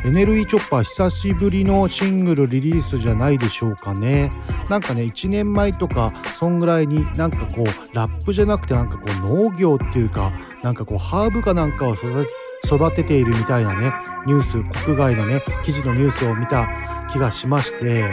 [0.06, 4.30] NLE チョッパー久しぶりのシングルリリースじゃないでしょうかね。
[4.70, 12.30] なんかね1年前とかそんぐらいになんかこうラップじゃなくてなんかこう農業っていうかなんかこうハーブかなんかを育て
[12.66, 13.92] 育てているみたいなね
[14.26, 16.68] ニュース国外のね記事のニュースを見た
[17.12, 18.04] 気がしまして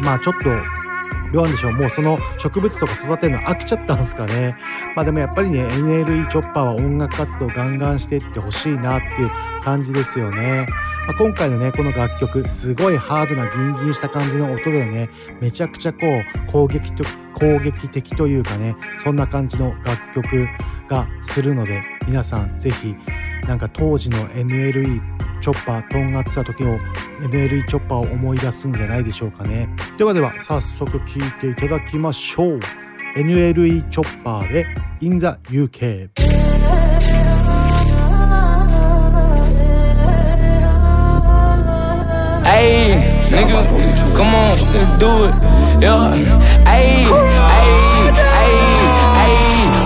[0.00, 0.48] まあちょっと
[1.32, 1.72] どうなんでしょう。
[1.72, 4.56] もうその植物とか育てるの飽きちゃったんですかね。
[4.94, 10.66] まあでもやっぱりね NLE チョッパーは音楽活動ガンガンしていってほしいなっていう感じですよね。
[11.10, 17.02] まあ、今回のねこの楽曲すごいハードなギンギンした感じの音でねめちゃくちゃこう攻撃と
[17.34, 20.46] 攻撃的というかねそんな感じの楽曲
[20.88, 22.94] がするので皆さんぜひ
[23.48, 25.00] なんか当時の NLE
[25.40, 26.78] チョッパーとんがってた時の
[27.22, 29.68] NLE チョッパーを思い出すんじゃないでしょうかね。
[29.98, 32.60] ではでは早速聴いていただきましょう。
[33.16, 34.66] NLE チョッパーで
[35.00, 36.29] In the UK
[43.30, 43.64] nigga,
[44.16, 44.64] come on, let's
[44.98, 45.34] do it.
[45.80, 47.49] Yeah, ayy.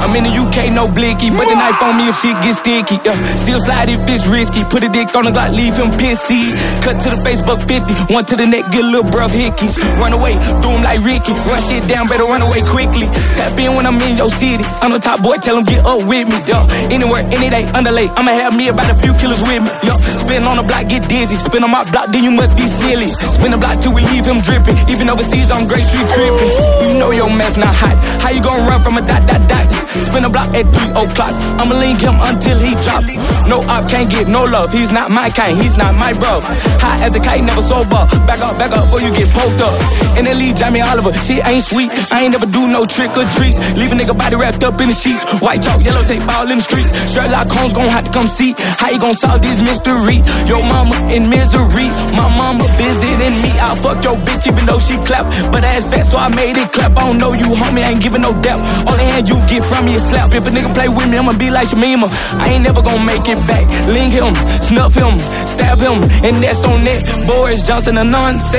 [0.04, 3.00] I'm in the UK, no blicky, but the knife on me if shit gets sticky.
[3.08, 4.60] Yeah, still slide if it's risky.
[4.68, 6.52] Put a dick on the Glock, leave him pissy.
[6.84, 9.80] Cut to the Facebook 50, one to the neck, get a little bruv hickeys.
[9.96, 11.32] Run away, do him like Ricky.
[11.48, 13.08] Run shit down, better run away quickly.
[13.32, 14.60] Tap in when I'm in your city.
[14.84, 16.36] I'm the top boy, tell him get up with me.
[16.44, 18.12] Yeah, anywhere, any day, underlay.
[18.12, 19.72] I'ma have me about a few killers with me.
[19.88, 21.40] Yeah, spin on the block, get dizzy.
[21.40, 23.08] Spin on my block, then you must be silly.
[23.32, 24.76] Spin the block till we leave him dripping.
[24.92, 26.52] Even overseas on Great Street creeping.
[26.84, 27.96] You know your mess not hot.
[28.20, 29.64] How you gonna run from a dot, dot, dot?
[30.02, 31.34] Spin a block at 3 o'clock.
[31.60, 33.04] I'ma link him until he drop.
[33.46, 34.72] No op can't get no love.
[34.72, 36.40] He's not my kind, he's not my bro.
[36.80, 38.02] High as a kite, never sober.
[38.26, 39.74] Back up, back up before you get poked up.
[40.16, 41.12] And then leave Jamie Oliver.
[41.12, 41.90] Shit ain't sweet.
[42.10, 43.58] I ain't never do no trick or treats.
[43.78, 45.22] Leave a nigga body wrapped up in the sheets.
[45.40, 46.86] White chalk, yellow tape all in the street.
[47.08, 50.22] Sherlock Holmes gon' have to come see how you gon' solve this mystery.
[50.46, 51.88] Your mama in misery.
[52.16, 52.64] My mama
[53.24, 53.50] than me.
[53.58, 55.26] I fuck your bitch even though she clap.
[55.52, 56.96] But ass fat, so I made it clap.
[56.96, 57.82] I don't know you, homie.
[57.82, 58.62] I ain't giving no depth.
[58.88, 60.32] Only hand you get from me a slap.
[60.34, 62.08] If a nigga play with me, I'ma be like Shamima.
[62.40, 63.68] I ain't never gon' make it back.
[63.92, 67.00] Link him, snuff him, stab him, and that's on that.
[67.26, 68.54] Boris Johnson Nonce.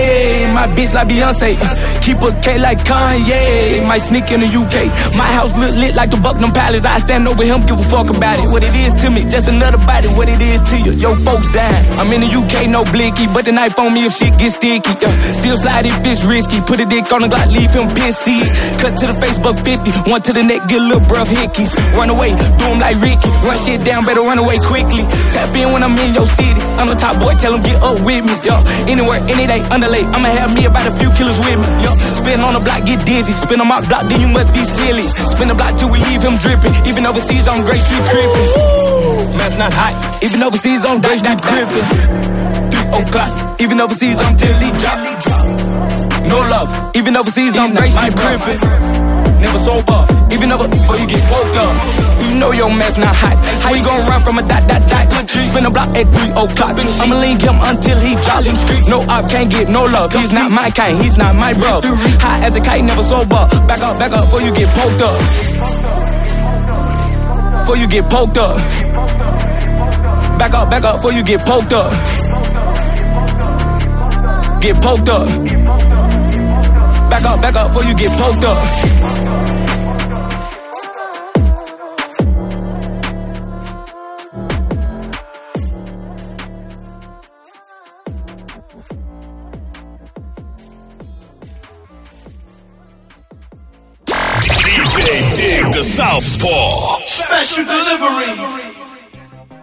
[0.53, 1.57] My bitch like Beyonce.
[2.01, 3.85] Keep a K like Kanye.
[3.87, 4.87] Might sneak in the UK.
[5.15, 6.85] My house look lit like the Buckingham Palace.
[6.85, 8.47] I stand over him, give a fuck about it.
[8.51, 10.07] What it is to me, just another body.
[10.09, 11.85] What it is to you, yo folks dying.
[11.99, 14.93] I'm in the UK, no blicky, but the knife on me if shit gets sticky.
[15.01, 15.13] Yeah.
[15.33, 16.61] Still slide if it's risky.
[16.61, 18.45] Put a dick on the Glock, leave him pissy.
[18.79, 21.71] Cut to the Facebook 50, one to the neck, get a little breath hickeys.
[21.95, 23.31] Run away, do them like Ricky.
[23.47, 25.07] Run shit down, better run away quickly.
[25.31, 26.59] Tap in when I'm in your city.
[26.75, 28.35] I'm the top boy, tell them get up with me.
[28.43, 28.55] Yo,
[28.91, 30.03] anywhere, any day, underlay.
[30.03, 31.67] I'ma have me about a few killers with me.
[31.79, 33.33] Yo, spin on the block, get dizzy.
[33.33, 35.07] Spin on my block, then you must be silly.
[35.31, 36.75] Spin the block till we leave him dripping.
[36.83, 39.37] Even overseas on Great Street crippin'.
[39.39, 39.95] Man's not hot.
[40.23, 41.85] Even overseas on Great Street crippin'.
[42.71, 43.61] Three o'clock.
[43.61, 44.99] Even overseas on till he drop.
[46.27, 46.69] No love.
[46.95, 49.14] Even overseas on Great Street crippin'.
[49.39, 50.05] Never sober.
[50.31, 51.75] Even over before you get woke up.
[52.21, 53.37] You know your man's not hot.
[53.63, 55.05] How you gonna run from a dot dot dot?
[55.29, 56.79] Spin the block at three o'clock.
[57.01, 58.43] I'ma link him until he drop.
[58.87, 60.11] No op can't get no love.
[60.13, 60.97] He's not my kind.
[60.97, 61.81] He's not my bro.
[62.19, 63.47] High as a kite, never sober.
[63.67, 65.19] Back up, back up before you get poked up.
[67.59, 68.57] Before you get poked up.
[70.37, 71.91] Back up, back up before you get poked up.
[74.61, 75.27] Get poked up.
[77.09, 78.94] Back up, back up before you get poked up.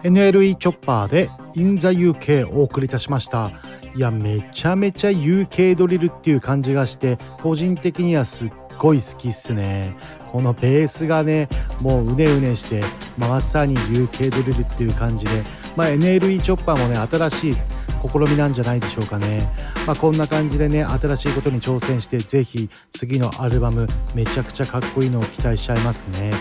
[0.03, 3.51] NLE チョッパーで In the UK お送りいたしました。
[3.95, 9.95] いやめちゃめちゃ UK ドリルっていう感じがして個人的にはすっごい好きっすね。
[10.31, 11.49] このベースがね
[11.81, 12.83] もううねうねして
[13.17, 15.43] まさに UK ドリルっていう感じで、
[15.75, 17.57] まあ、NLE チョッパーもね新しい
[18.07, 19.49] 試みなんじゃないでしょうかね、
[19.85, 26.33] まあ、こんな感じでね新しいことに挑戦して是非次のアルバムめちゃくちゃかっこいいのを期待しちゃいますね。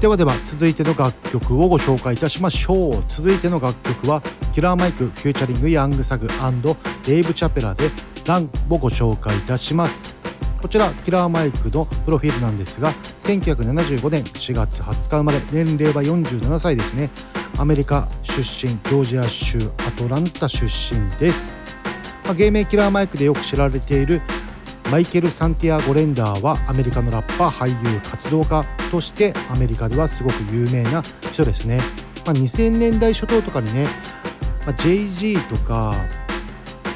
[0.00, 3.04] ではでは続いての楽曲をご紹介いたしましょう。
[3.08, 6.28] 続いての楽曲はキラーマイク featuring ヤングサグ
[7.06, 7.90] デイブ・チャペルで
[8.26, 10.15] Run をご紹介いたします。
[10.66, 17.08] こちらキラーマイクのプロフィールなんですが1975年4月20日生まれ年齢は47歳ですね。
[17.56, 21.54] アメリカ出身ジョージア州アトランタ出身です、
[22.24, 24.20] まあ、芸名キラーマイクでよく知られている
[24.90, 31.76] マイケル・サンティアゴ・レンダーはアメリカのラッパー俳優活動家としてアメリカではすごく有名な人ですね、
[32.24, 33.86] まあ、2000年代初頭とかにね、
[34.66, 35.94] まあ、JG とか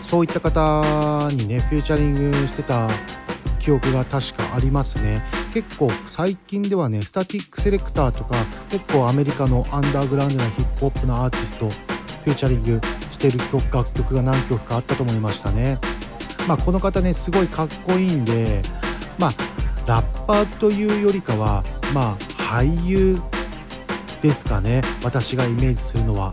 [0.03, 2.89] そういった方にね featuring してた
[3.61, 5.23] 記憶が確かありますね。
[5.53, 8.35] 結構最近ではねスタティックセレクターとか
[8.71, 15.79] 結構アメリカのアンダーグラウンドなヒップホップのアーティスト featuring してる曲楽曲が何曲かあったと思いましたね。
[16.49, 18.63] まあこの方ねすごいかっこいいんで
[19.19, 19.31] まあ
[19.87, 23.21] ラッパーというよりかはまあ俳優
[24.23, 24.83] ですかね。
[25.03, 26.31] 私がイメージするのは。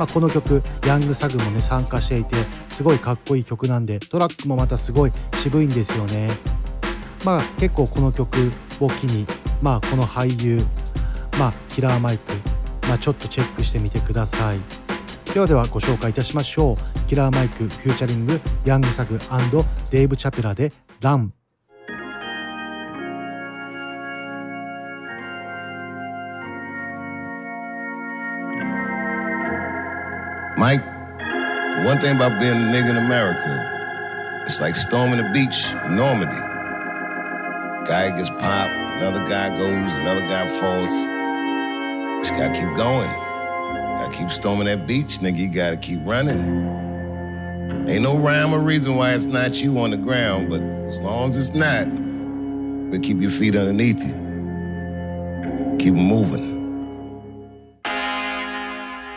[0.00, 2.34] まあ、この曲ヤングサグもね参加していて
[2.70, 6.30] すごいかっこいい曲なんでトラックもまたすごい渋いんですよね。
[7.22, 9.26] まあ結構この曲を機に
[9.60, 10.64] まあこの俳優
[11.38, 12.32] まあキラーマイク
[12.88, 14.60] まあちょっとチェックしてみてください。
[15.34, 17.06] ではではご紹介いたしましょう。
[17.06, 19.20] キラーマイク featuring ヤングサグ
[19.90, 21.34] デイブ・チャペラでラン。
[30.60, 36.36] Mike, the one thing about being a nigga in America, it's like storming the beach, Normandy.
[37.88, 40.90] Guy gets popped, another guy goes, another guy falls.
[42.20, 43.08] Just gotta keep going.
[43.08, 45.38] Gotta keep storming that beach, nigga.
[45.38, 46.42] You gotta keep running.
[47.88, 51.30] Ain't no rhyme or reason why it's not you on the ground, but as long
[51.30, 51.86] as it's not,
[52.90, 54.14] but keep your feet underneath you.
[55.78, 56.50] Keep moving.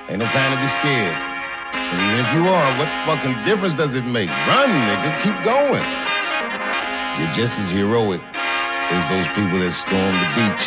[0.10, 1.33] Ain't no time to be scared.
[1.93, 4.29] And even if you are, what fucking difference does it make?
[4.49, 5.13] Run, nigga.
[5.21, 5.86] Keep going.
[7.21, 8.21] You're just as heroic
[8.89, 10.65] as those people that stormed the beach.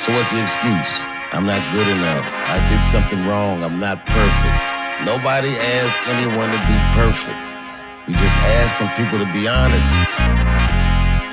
[0.00, 1.04] So what's the excuse?
[1.36, 2.32] I'm not good enough.
[2.48, 3.62] I did something wrong.
[3.62, 4.56] I'm not perfect.
[5.04, 7.52] Nobody asked anyone to be perfect.
[8.08, 9.92] We just asking people to be honest.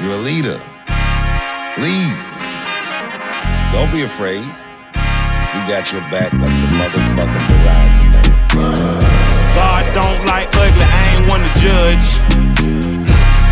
[0.03, 0.60] You're a leader.
[1.79, 2.15] Lead.
[3.71, 4.43] Don't be afraid.
[5.49, 8.30] We got your back like the motherfucking Verizon man.
[9.57, 12.21] God don't like ugly, I ain't one to judge.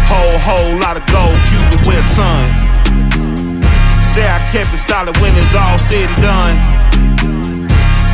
[0.06, 2.46] Whole, whole lot of gold Cuban with a ton.
[4.14, 6.58] Say I kept it solid when it's all said and done.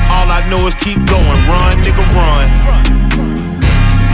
[0.08, 2.47] All I know is keep going, run, nigga, run.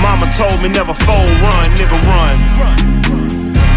[0.01, 2.35] Mama told me never fold, run, nigga, run.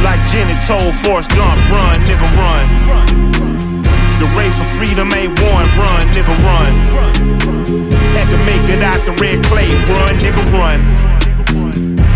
[0.00, 3.31] Like Jenny told Forrest Gump, run, nigga, run.
[4.22, 6.72] The race for freedom ain't won, run, nigga, run.
[8.14, 10.78] Had to make it out the red clay, run, nigga, run.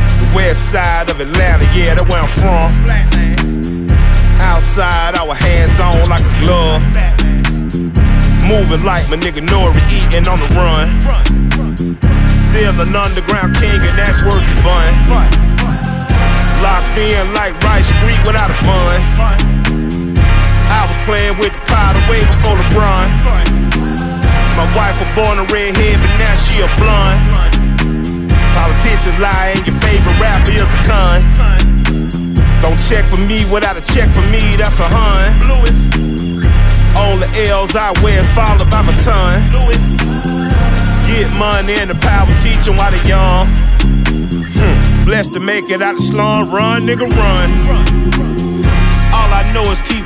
[0.07, 2.71] The west side of Atlanta, yeah, that's where I'm from.
[4.39, 6.79] Outside, our hands on like a glove.
[8.47, 10.87] Moving like my nigga Nori, eating on the run.
[12.31, 14.95] Still an underground king, and that's worth the bun.
[16.63, 19.56] Locked in like Rice Street without a bun.
[20.71, 23.07] I was playing with the powder way before LeBron.
[24.57, 27.29] My wife was born a redhead, but now she a blonde.
[28.57, 31.21] Politicians lie, and your favorite rapper is a con.
[32.61, 35.29] Don't check for me without a check for me, that's a hun.
[36.97, 39.45] All the L's I wear is followed by my ton.
[41.07, 43.53] Get money and the power teach them while they young.
[44.57, 45.05] Hmm.
[45.05, 47.53] Blessed to make it out the slum, run, nigga, run.
[49.13, 50.06] All I know is keep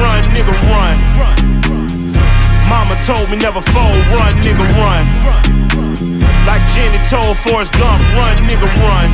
[0.00, 0.96] run, nigga, run.
[2.68, 5.04] Mama told me never fold, run, nigga, run.
[6.48, 9.08] Like Jenny told Forrest Gump, run, nigga, run.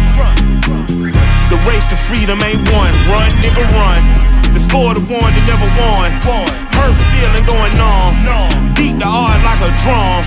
[1.50, 4.02] The race to freedom ain't won, run, nigga, run.
[4.52, 6.08] This for the one that never won.
[6.76, 8.74] Hurt feeling going on.
[8.74, 10.22] Beat the art like a drum.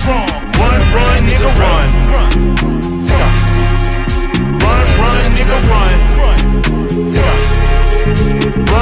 [0.58, 1.86] Run, run, nigga, run.
[4.60, 6.39] Run, run, nigga, run.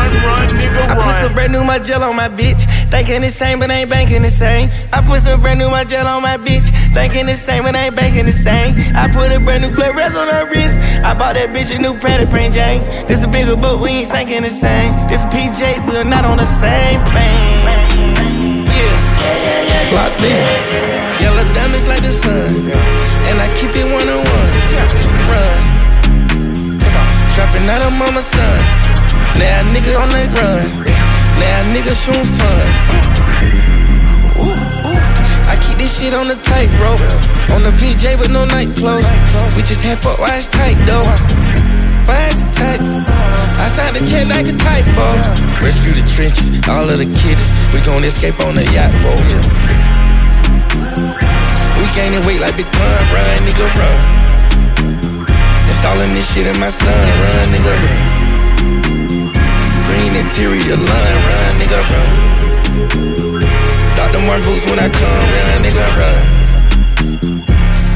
[0.09, 2.65] Run, run, nigga, I put some brand new my gel on my bitch.
[2.91, 4.71] Thinking the same, but ain't banking the same.
[4.93, 6.69] I put some brand new my gel on my bitch.
[6.95, 8.75] Thinking the same, but ain't banking the same.
[8.97, 10.79] I put a brand new flip rest on her wrist.
[11.05, 12.81] I bought that bitch a new Pratt Print Jane.
[13.07, 14.97] This a bigger boat, we ain't sinking the same.
[15.09, 18.65] This a PJ, we're not on the same plane.
[18.65, 20.89] Yeah, locked in.
[21.21, 22.73] Yellow diamonds like the sun.
[23.29, 24.51] And I keep it one on one.
[25.29, 25.57] Run.
[27.37, 28.88] Trapping out of mama's son.
[29.37, 30.65] Now nigga on the run.
[31.37, 32.65] Now nigga shooting fun.
[35.51, 37.03] I keep this shit on the tightrope.
[37.53, 39.05] On the PJ with no night clothes.
[39.57, 41.05] We just had foot wise tight though.
[42.09, 42.81] Why tight?
[43.61, 45.07] I signed a check like a typo.
[45.61, 47.51] Rescue the trenches, all of the kiddies.
[47.75, 49.21] We gon' escape on the yacht boat.
[51.77, 53.01] We gaining weight like Big Pun.
[53.13, 53.99] Run, nigga, run.
[55.69, 56.89] Installing this shit in my son.
[56.89, 58.18] Run, nigga, run.
[60.19, 62.15] Interior line, run, nigga, run.
[63.95, 64.21] Dr.
[64.27, 66.23] Martin boots when I come, run, nigga, run.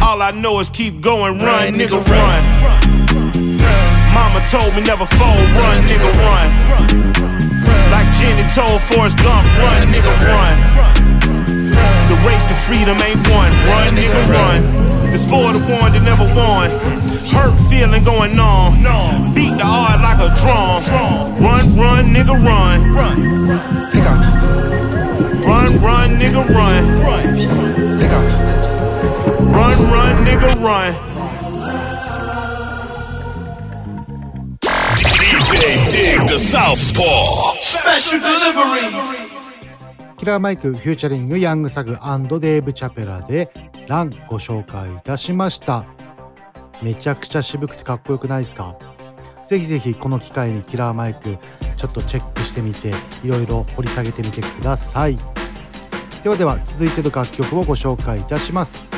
[0.03, 2.43] All I know is keep going, run, nigga, run.
[4.15, 6.49] Mama told me never fold, run, nigga, run.
[7.91, 10.57] Like Jenny told Forrest Gump, run, nigga, run.
[12.09, 14.92] The race to freedom ain't won, run, nigga, run.
[15.15, 16.71] It's for the one that never won.
[17.29, 18.81] Hurt feeling going on.
[19.35, 20.81] Beat the art like a drum.
[21.37, 22.81] Run, run, nigga, run.
[23.93, 24.25] Take off.
[25.45, 26.83] Run, run, nigga, run.
[27.99, 28.53] Take off.
[29.53, 30.93] Run, run, nigga, run.
[34.97, 37.53] DJ Dig the Southpaw.
[37.61, 39.22] Special delivery.
[40.23, 43.51] キラーマイクフューチャリングヤングサグデーブ・チャペラで
[43.89, 45.85] ランご紹介いたしました。
[46.81, 48.77] めちゃくちゃ渋くてかっこよくないですか？
[49.49, 51.39] ぜひぜひこの機会にキラーマイク
[51.77, 52.95] ちょっとチェックしてみて
[53.25, 55.17] いろいろ掘り下げてみてください。
[56.23, 58.93] ではでは続いての楽曲をご紹介いたします。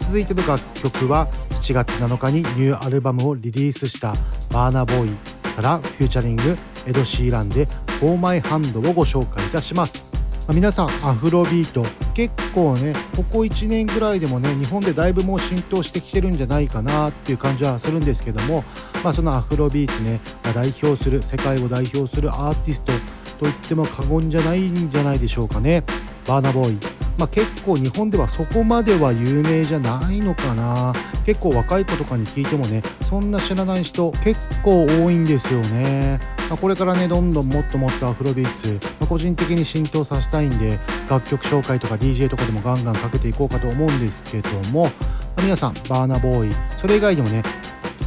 [0.00, 1.28] 続いての楽曲は
[1.60, 4.12] 7月7日にニューアルバムをリリースした
[4.50, 5.16] バーナボーイ
[5.54, 7.66] からフューチャリングエド・シーランで
[8.00, 10.16] 「フォーマイハンド」をご紹介いたします、
[10.52, 18.62] 皆さんアフロビート結構ねここ1年ぐらいでもね日本でだいぶもう浸透してきてるんじゃないかなっていう感じはするんですけども、
[19.02, 22.98] まあ、そのアフロビーツね、ま、代表する世界を代表するアーティストと
[23.42, 25.82] 言っても過言じゃないんじゃないでしょうかね。
[26.26, 26.78] バーナボーイ、
[27.18, 30.92] まあ、結構日本ではそこまでは有名じゃないのかな。
[31.24, 44.90] 結構若い子とかに聞いてもねそんな知らない人結構多いんですよね、まあ、これからねどんどんもっともっとアフロビーツ、まあ、個人的に浸透させたいんで楽曲紹介とか DJ とかでもガンガンかけていこうかと思うんですけども、ま
[45.36, 47.42] あ、皆さんバーナボーイそれ以外にもね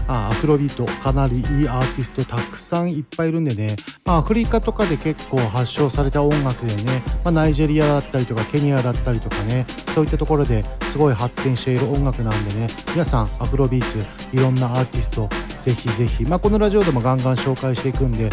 [0.08, 12.68] あアフロビートかなりいいアーティストたくさんいっぱいいるんでね、まあ、アフリカとかで結構発祥された音楽でね、まあ、ナイジェリアだったりとかケニアだったりとかねそういったところですごい発展している音楽なんでね。
[12.94, 14.00] 皆さんアフロビーツ
[14.34, 15.30] いろんなアーティスト
[15.62, 18.30] ぜひぜひ、まあ、このラジオでもガンガン紹介していくんで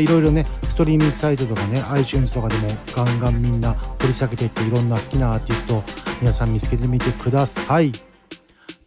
[0.00, 5.82] いろいろねストリーミングサイトとかね iTunes とかでもガンガンみんな掘り下げていっていろんな好きなアーティスト
[6.20, 7.92] 皆さん見つけてみてください。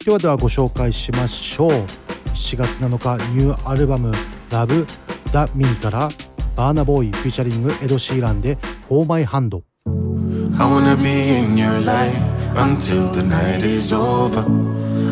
[0.03, 1.85] ではではご紹介しましょう。
[2.33, 4.11] 7月7日ニューアルバム
[4.49, 4.87] 「ラブ・
[5.31, 6.09] ダ・ミニ」から
[6.55, 8.57] バーナボーイフューチャリングエド・シーランで
[8.87, 12.17] 「フォーマイ・ハンド」I wanna be in your life
[12.55, 14.43] until the night is over.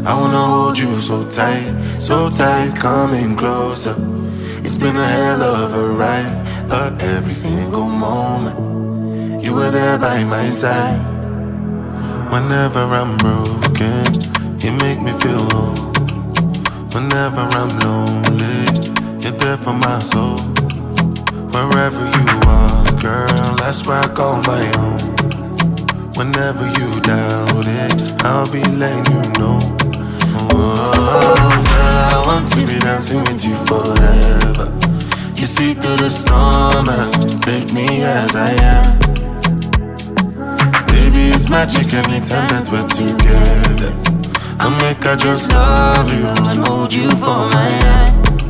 [0.05, 3.95] I wanna hold you so tight, so tight, coming closer.
[4.63, 10.24] It's been a hell of a ride, but every single moment you were there by
[10.26, 10.99] my side.
[12.30, 14.03] Whenever I'm broken,
[14.59, 15.86] you make me feel whole.
[16.97, 18.65] Whenever I'm lonely,
[19.21, 20.39] you're there for my soul.
[21.53, 24.97] Wherever you are, girl, that's where I call my own.
[26.17, 29.59] Whenever you doubt it, I'll be letting you know.
[30.49, 30.91] Oh,
[31.69, 34.73] girl, I want to be dancing with you forever.
[35.35, 38.99] You see through the storm and take me as I am.
[40.87, 44.16] Baby, it's magic anytime that we're together.
[44.59, 48.41] I make I just love you and hold you for my hand.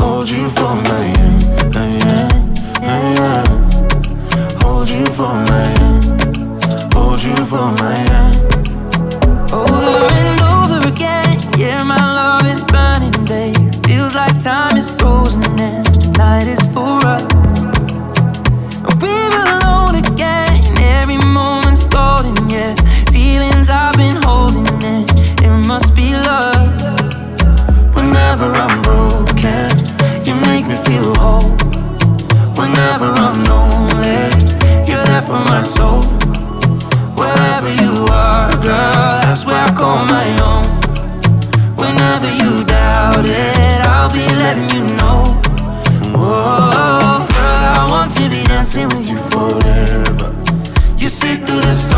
[0.00, 1.40] Hold you for my hand.
[4.62, 6.92] Hold you for my hand.
[6.94, 8.36] Hold you for my hand.
[9.52, 13.74] Over and over again, yeah, my love is burning, babe.
[13.86, 14.69] Feels like time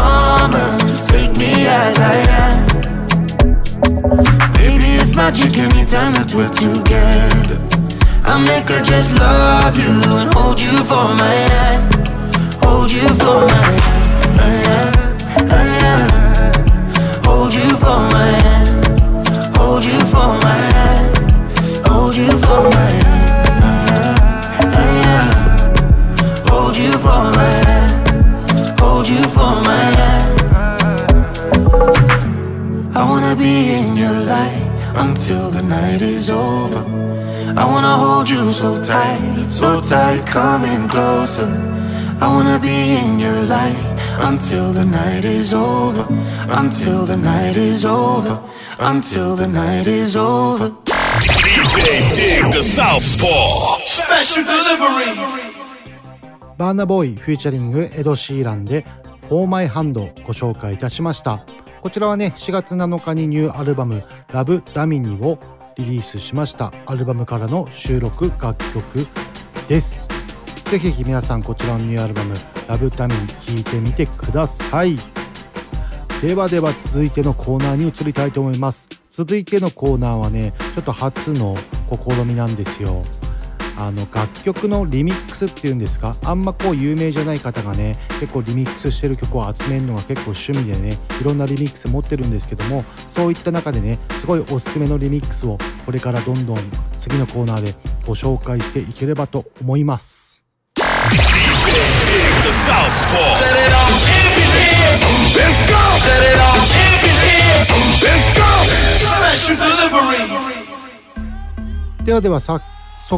[0.03, 2.57] storm and take me as I am.
[4.55, 7.59] Baby, it's magic anytime that we're together.
[8.24, 11.82] I make her just love you and hold you for my hand.
[12.64, 13.70] Hold you for my
[14.66, 14.96] hand.
[17.26, 18.84] Hold you for my hand.
[19.57, 21.12] Hold you for my hand.
[21.86, 23.46] Hold you for my hand.
[26.48, 27.72] Hold you for my hand.
[29.03, 30.40] Hold you for my hand.
[32.94, 36.84] I wanna be in your light until the night is over.
[37.59, 41.50] I wanna hold you so tight, so tight, coming closer.
[42.20, 43.98] I wanna be in your light
[44.30, 46.07] until the night is over,
[46.61, 48.40] until the night is over,
[48.78, 50.70] until the night is over.
[51.26, 51.76] DJ
[52.14, 53.78] Dig the Southpaw.
[53.80, 55.41] Special delivery.
[56.62, 58.86] バーナボーイフューチャリングエド・シーランで
[59.28, 61.44] 「フォーマイハンド」ご紹介いたしました。
[61.80, 65.40] こちらはね4月7日にニューアルバム「ラブ・ダミニ」を
[65.76, 66.72] リリースしました。
[66.86, 69.08] アルバムからの収録楽曲
[69.66, 70.06] です。
[70.70, 72.36] ぜひぜひ皆さんこちらのニューアルバム
[72.68, 74.96] 「ラブ・ダミニ」聴いてみてください。
[76.20, 78.88] ではでは続いてのコーナーに移りたいと思います。
[79.10, 81.56] 続いてのコーナーはねちょっと初の
[81.90, 83.02] 試みなんですよ。
[83.77, 86.14] あの楽曲のリミックスっていうんですか？
[86.25, 96.59] あんまこう有名じゃない方がね結構リミックスしてる曲を集めるのが結構趣味でねいろんなリミックス持ってるんですけどもそういった中でねすごいおすすめのリミックスをこれからどんどん
[96.99, 97.75] 次のコーナーで
[98.07, 100.45] ご紹介していければと思います。
[112.05, 112.61] ではでは早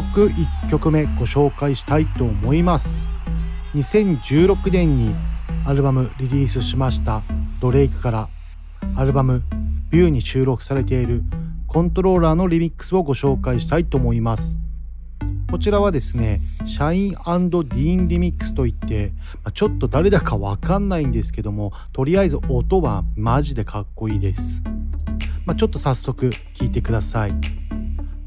[0.01, 3.07] 速1曲目ご紹介したいと思います。
[3.75, 5.15] 2016年に
[5.65, 7.21] アルバムリリースしました
[7.61, 8.29] ドレイクから
[8.97, 9.43] アルバム
[9.91, 11.23] 「ビューに収録されている
[11.67, 14.59] コントローラーのリミックスをご紹介したいと思います。
[15.49, 19.13] こちらはですねシャインディーンリミックスといって
[19.53, 24.61] ちょっと誰だかわかんないんですけどもとりあえず音はマジでかっこいいです、
[25.45, 27.31] まあ、ちょっと早速聴いてください。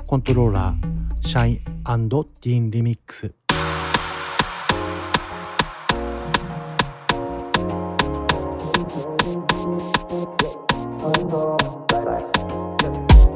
[0.06, 0.97] コントローラー。
[1.22, 3.34] シャインディーンリミックス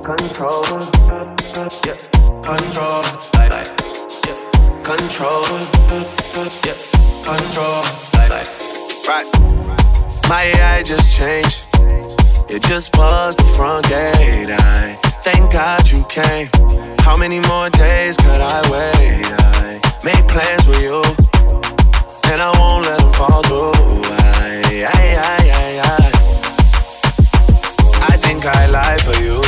[0.03, 0.65] Control,
[1.87, 1.95] yeah,
[2.43, 3.03] control,
[3.35, 3.71] like, like,
[4.27, 4.39] yeah,
[4.83, 5.45] control,
[6.67, 6.75] yeah,
[7.23, 7.83] control,
[8.15, 8.51] like, like,
[9.07, 9.27] right.
[10.29, 11.69] My AI just changed.
[12.51, 14.51] It just buzzed the front gate.
[14.51, 16.51] I thank God you came.
[17.05, 19.27] How many more days could I wait?
[19.27, 21.03] I make plans with you,
[22.31, 24.03] and I won't let them fall through.
[24.07, 26.03] I, I, I, I, I.
[28.13, 29.41] I think I lie for you.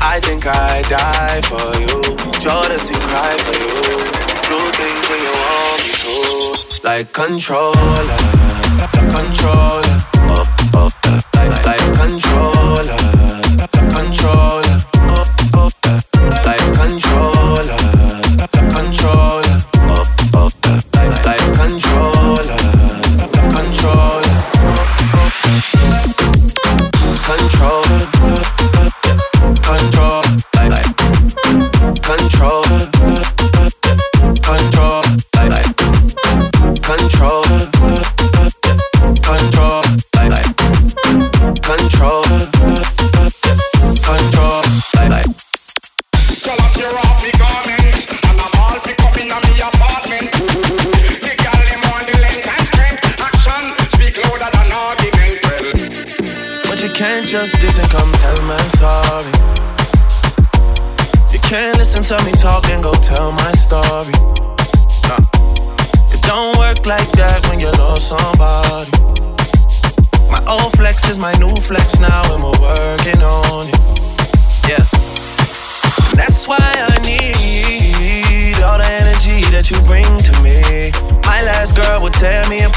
[0.00, 2.00] I think I die for you.
[2.42, 3.76] Jodeci cry for you.
[4.48, 6.16] Do things when you want me to.
[6.84, 8.22] Like controller,
[9.16, 9.98] controller.
[10.30, 13.21] Oh, oh, oh like, like controller, controller.
[17.00, 17.31] Like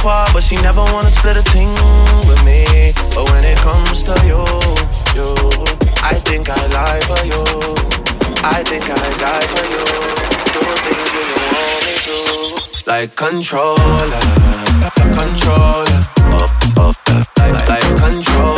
[0.06, 1.74] apart, but she never wanna split a thing
[2.30, 2.94] with me.
[3.16, 4.44] But when it comes to you,
[5.18, 5.30] you,
[6.12, 7.42] I think I lie for you.
[8.44, 9.86] I think I die for you.
[10.54, 12.18] Do things you don't want me to.
[12.92, 14.26] Like controller,
[15.20, 16.02] controller,
[16.38, 16.94] oh, oh,
[17.40, 18.55] like, like, controller,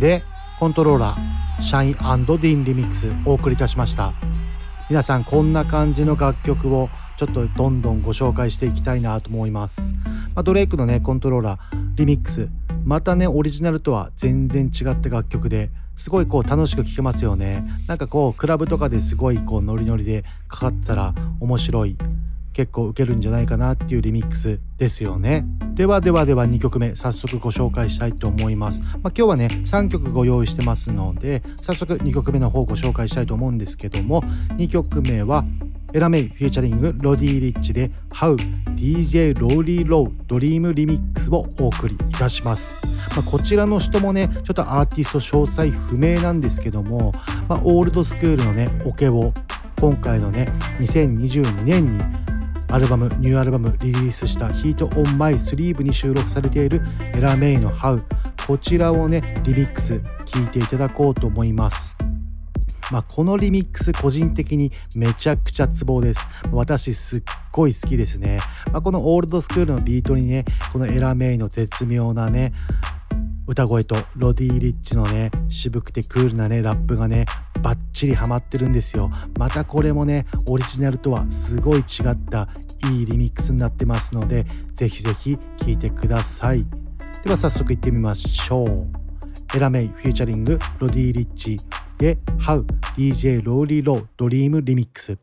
[0.00, 0.24] で
[0.58, 4.14] コントローラーシャインディンリミックスお送りいたしました。
[4.88, 6.88] 皆さんこんな感じの楽曲を
[7.18, 9.88] ちょっとどんどんご紹介していきたいなと思います、
[10.34, 11.60] まあ、ドレイクのねコントローラー
[11.96, 12.48] リミックス。
[12.82, 17.62] またねオリジナルとは全然違った楽曲ですごいこう楽しく聴けますよね。
[17.86, 21.98] なんかこうクラブとかですごいこうノリノリでかかったら面白い。
[22.52, 25.46] 結構ウケるんじゃないかなっていうリミックスですよね。
[25.74, 34.22] ではではでは2曲目早速ご紹介したいと思います、まあ、今日はね3曲ご用意してますので早速2曲目の方ご紹介したいと思うんですけども
[34.58, 35.44] 2曲目は
[35.92, 38.36] エラメイ featuring ロディ・リッチで How
[38.76, 42.86] DJ ローリー・ロードリームリミックスをお送りいたします、
[43.16, 47.12] まあ、こちらの人もねちょっとアーティスト詳細不明なんですけども、
[47.48, 49.32] まあ、オールドスクールのねオケを
[49.80, 50.44] 今回のね
[50.78, 52.02] 2022年に
[52.72, 56.82] アルバムニューアルバムリリースした「Heat on My Sleeve」に収録されている
[57.14, 58.00] エラ・メイの「How」
[58.46, 61.96] こちらをねリミックス聴いていただこうと思います
[62.90, 66.26] まあ、このリミックス個人的にめちゃくちゃツボです。
[66.50, 68.40] 私すっごい好きですね。
[68.72, 72.52] まあ、このオールドスクールのビートにね、このエラ・メイの絶妙なね、
[73.50, 77.24] 歌声とロディ・リッチのね、渋くてクールなね、ラップがね、
[77.60, 79.10] バッチリハマってるんですよ。
[79.36, 81.82] またこれもね、オリジナルとはすごい違
[82.12, 82.48] った
[82.92, 86.64] いいリミックスになってますので、ぜひぜひ聴いてください。
[87.24, 88.86] では早速いってみましょう。
[89.56, 91.56] エラ・メイ featuring ロディ・リッチ
[91.98, 92.64] で How
[92.96, 95.18] DJ ローリー・ロードリームリミックス。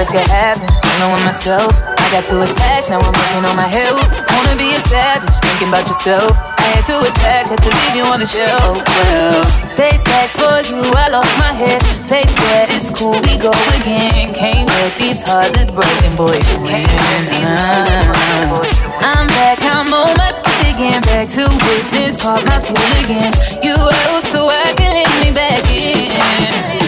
[0.00, 0.64] Risk it happen.
[0.64, 1.76] I'm knowing myself.
[1.76, 4.00] I got too attached, now I'm working on my health.
[4.32, 6.40] Wanna be a savage, thinking about yourself.
[6.56, 8.80] I had to attack, had to leave you on the shelf.
[8.80, 9.44] Oh, well,
[9.76, 11.84] face facts for you, I lost my head.
[12.08, 14.32] Face that it's cool, we go again.
[14.32, 16.88] Can't let these heartless broken boys win.
[17.36, 18.64] Uh-huh.
[19.04, 20.32] I'm back, I'm on my
[20.64, 21.04] again.
[21.12, 23.36] Back to business, caught my fool again.
[23.60, 26.79] You out so I can let me back in.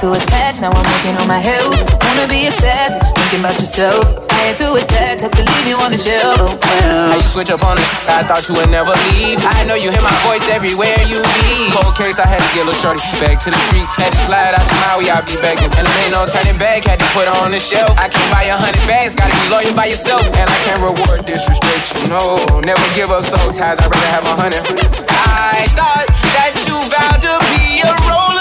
[0.00, 1.76] To attack, now I'm working on my health.
[2.08, 4.08] Wanna be a savage, thinking about yourself.
[4.32, 6.40] I had to attack, had to leave you on the shelf.
[6.40, 7.84] Well, you switch up on it?
[8.08, 9.44] I thought you would never leave.
[9.44, 11.68] I know you hear my voice everywhere you be.
[11.76, 13.92] Cold case, I had to get a little shorty back to the streets.
[14.00, 15.68] Had to slide out to Maui, I'll be begging.
[15.76, 17.92] And there ain't no turning back, had to put her on the shelf.
[18.00, 20.24] I can't buy a hundred bags, gotta be loyal by yourself.
[20.24, 22.40] And I can't reward disrespect, you know.
[22.64, 24.64] Never give up soul ties, I'd rather have a hundred.
[25.12, 28.39] I thought that you vowed to be a roller.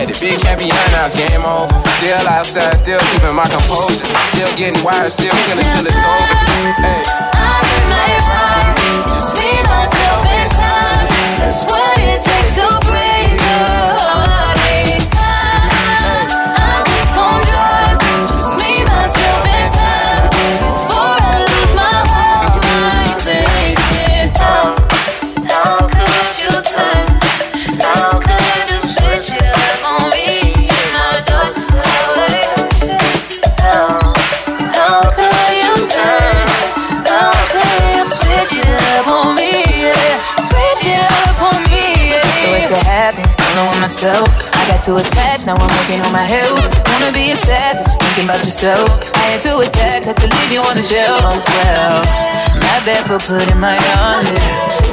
[0.00, 1.68] The big champion, now it's game over.
[2.00, 4.08] Still outside, still keeping my composure.
[4.32, 6.34] Still getting wired, still killing till it's over.
[6.80, 7.04] Hey.
[9.12, 11.06] Just need myself in time.
[11.36, 14.29] That's what it takes to break the
[46.30, 46.62] health.
[46.86, 48.86] Wanna be a savage, thinking about yourself.
[49.18, 51.18] I had to attack, had to leave you on the shelf.
[51.26, 51.98] Oh, well,
[52.62, 54.42] my bad for putting my on it.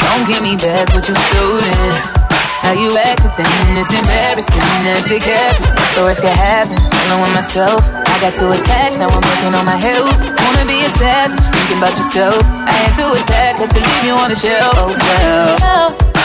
[0.02, 2.18] Don't get me back what you stolen.
[2.66, 4.66] How you acted then, it's embarrassing.
[4.82, 5.70] That's it happen.
[5.94, 7.86] Stories can happen, alone with myself.
[7.86, 10.18] I got too attached, now I'm working on my health.
[10.42, 12.42] Wanna be a savage, thinking about yourself.
[12.66, 14.74] I had to attack, had to leave you on the shelf.
[14.74, 16.16] Oh, well.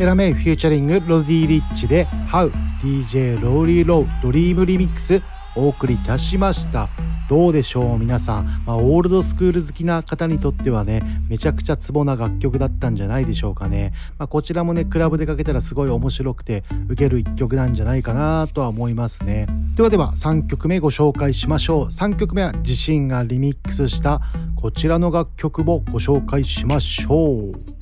[0.00, 2.50] エラメイフューチャリングロディ・リッチで How
[2.82, 5.20] DJ ローリー・ロードリームリミックス
[5.54, 6.88] お送りいたしました。
[7.28, 19.48] どうでしょう皆さん、まあ、オールドスクール好きな方にとってはねめちゃくちゃツボな楽曲だったんじゃないでしょうかね、まあ、こちらもねクラブでかけたらすごい面白くて受ける一曲なんじゃないかなとは思いますね。
[19.76, 21.84] ではでは3曲目ご紹介しましょう。
[21.84, 24.22] 3曲目は自身がリミックスした
[24.56, 27.79] こちらの楽曲をご紹介しましょう。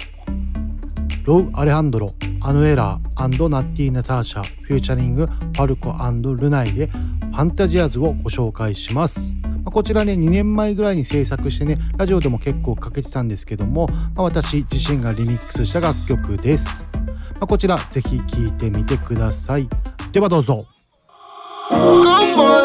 [1.28, 2.08] ロウ・アレハンドロ、
[2.40, 9.36] アヌエラーナッティ・ナターシャ、フューチャリング、ファルコルナイで、 Fantasías をご紹介します。
[9.66, 16.86] こちらね、2年前ぐらいに制作してね、ラジオでも結構かけてたんですけども、まあ私自身がリミックスした楽曲です。
[16.94, 19.68] まあこちら、ぜひ聴いてみてください。
[20.12, 20.64] ではどうぞ。
[21.68, 22.06] ¿Cómo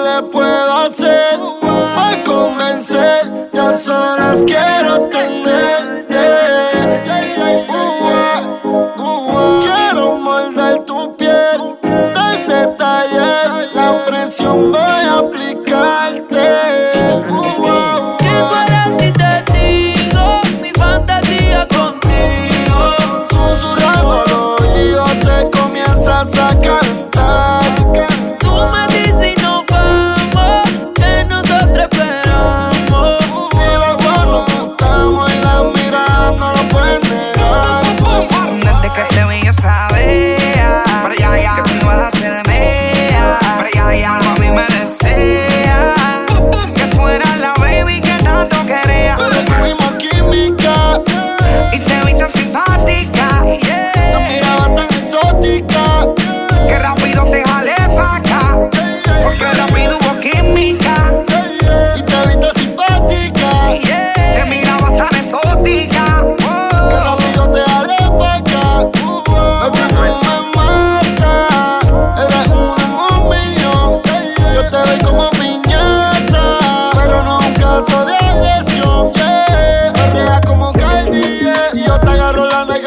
[0.05, 3.49] le puedo hacer para convencer?
[3.53, 6.62] Ya solas quiero tenerte.
[9.61, 13.69] Quiero morder tu piel del detalle.
[13.73, 15.72] La presión voy a aplicarte.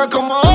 [0.08, 0.45] como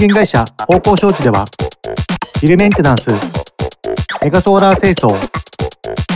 [0.00, 1.44] 限会社方向商事では
[2.40, 3.10] ビルメンテナンス
[4.22, 5.14] メガソーラー清掃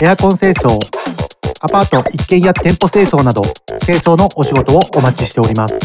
[0.03, 0.81] エアコン清掃
[1.61, 3.43] アパート一軒家店舗清掃など
[3.85, 5.79] 清掃のお仕事をお待ちしております。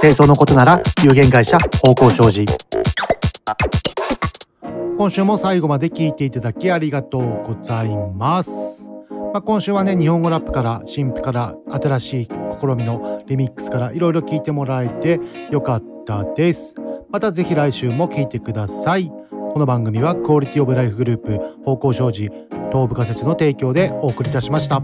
[0.00, 2.46] 清掃のことなら有限会社方向商事。
[4.96, 8.90] 今週も最後まで聞いていただきありがとうございます、
[9.32, 12.28] まあ、今週はね日本語ラップから新譜から新しい
[12.60, 15.20] 試みのリミックスからいろいろ聞いてもらえて
[15.52, 15.97] よかった
[16.34, 16.74] です
[17.10, 22.30] またぜひ来週も聞いてくださいこの番組はクオリティオブライフグループ方向商事
[22.72, 24.82] 東部仮説の提供でお送りいたしました。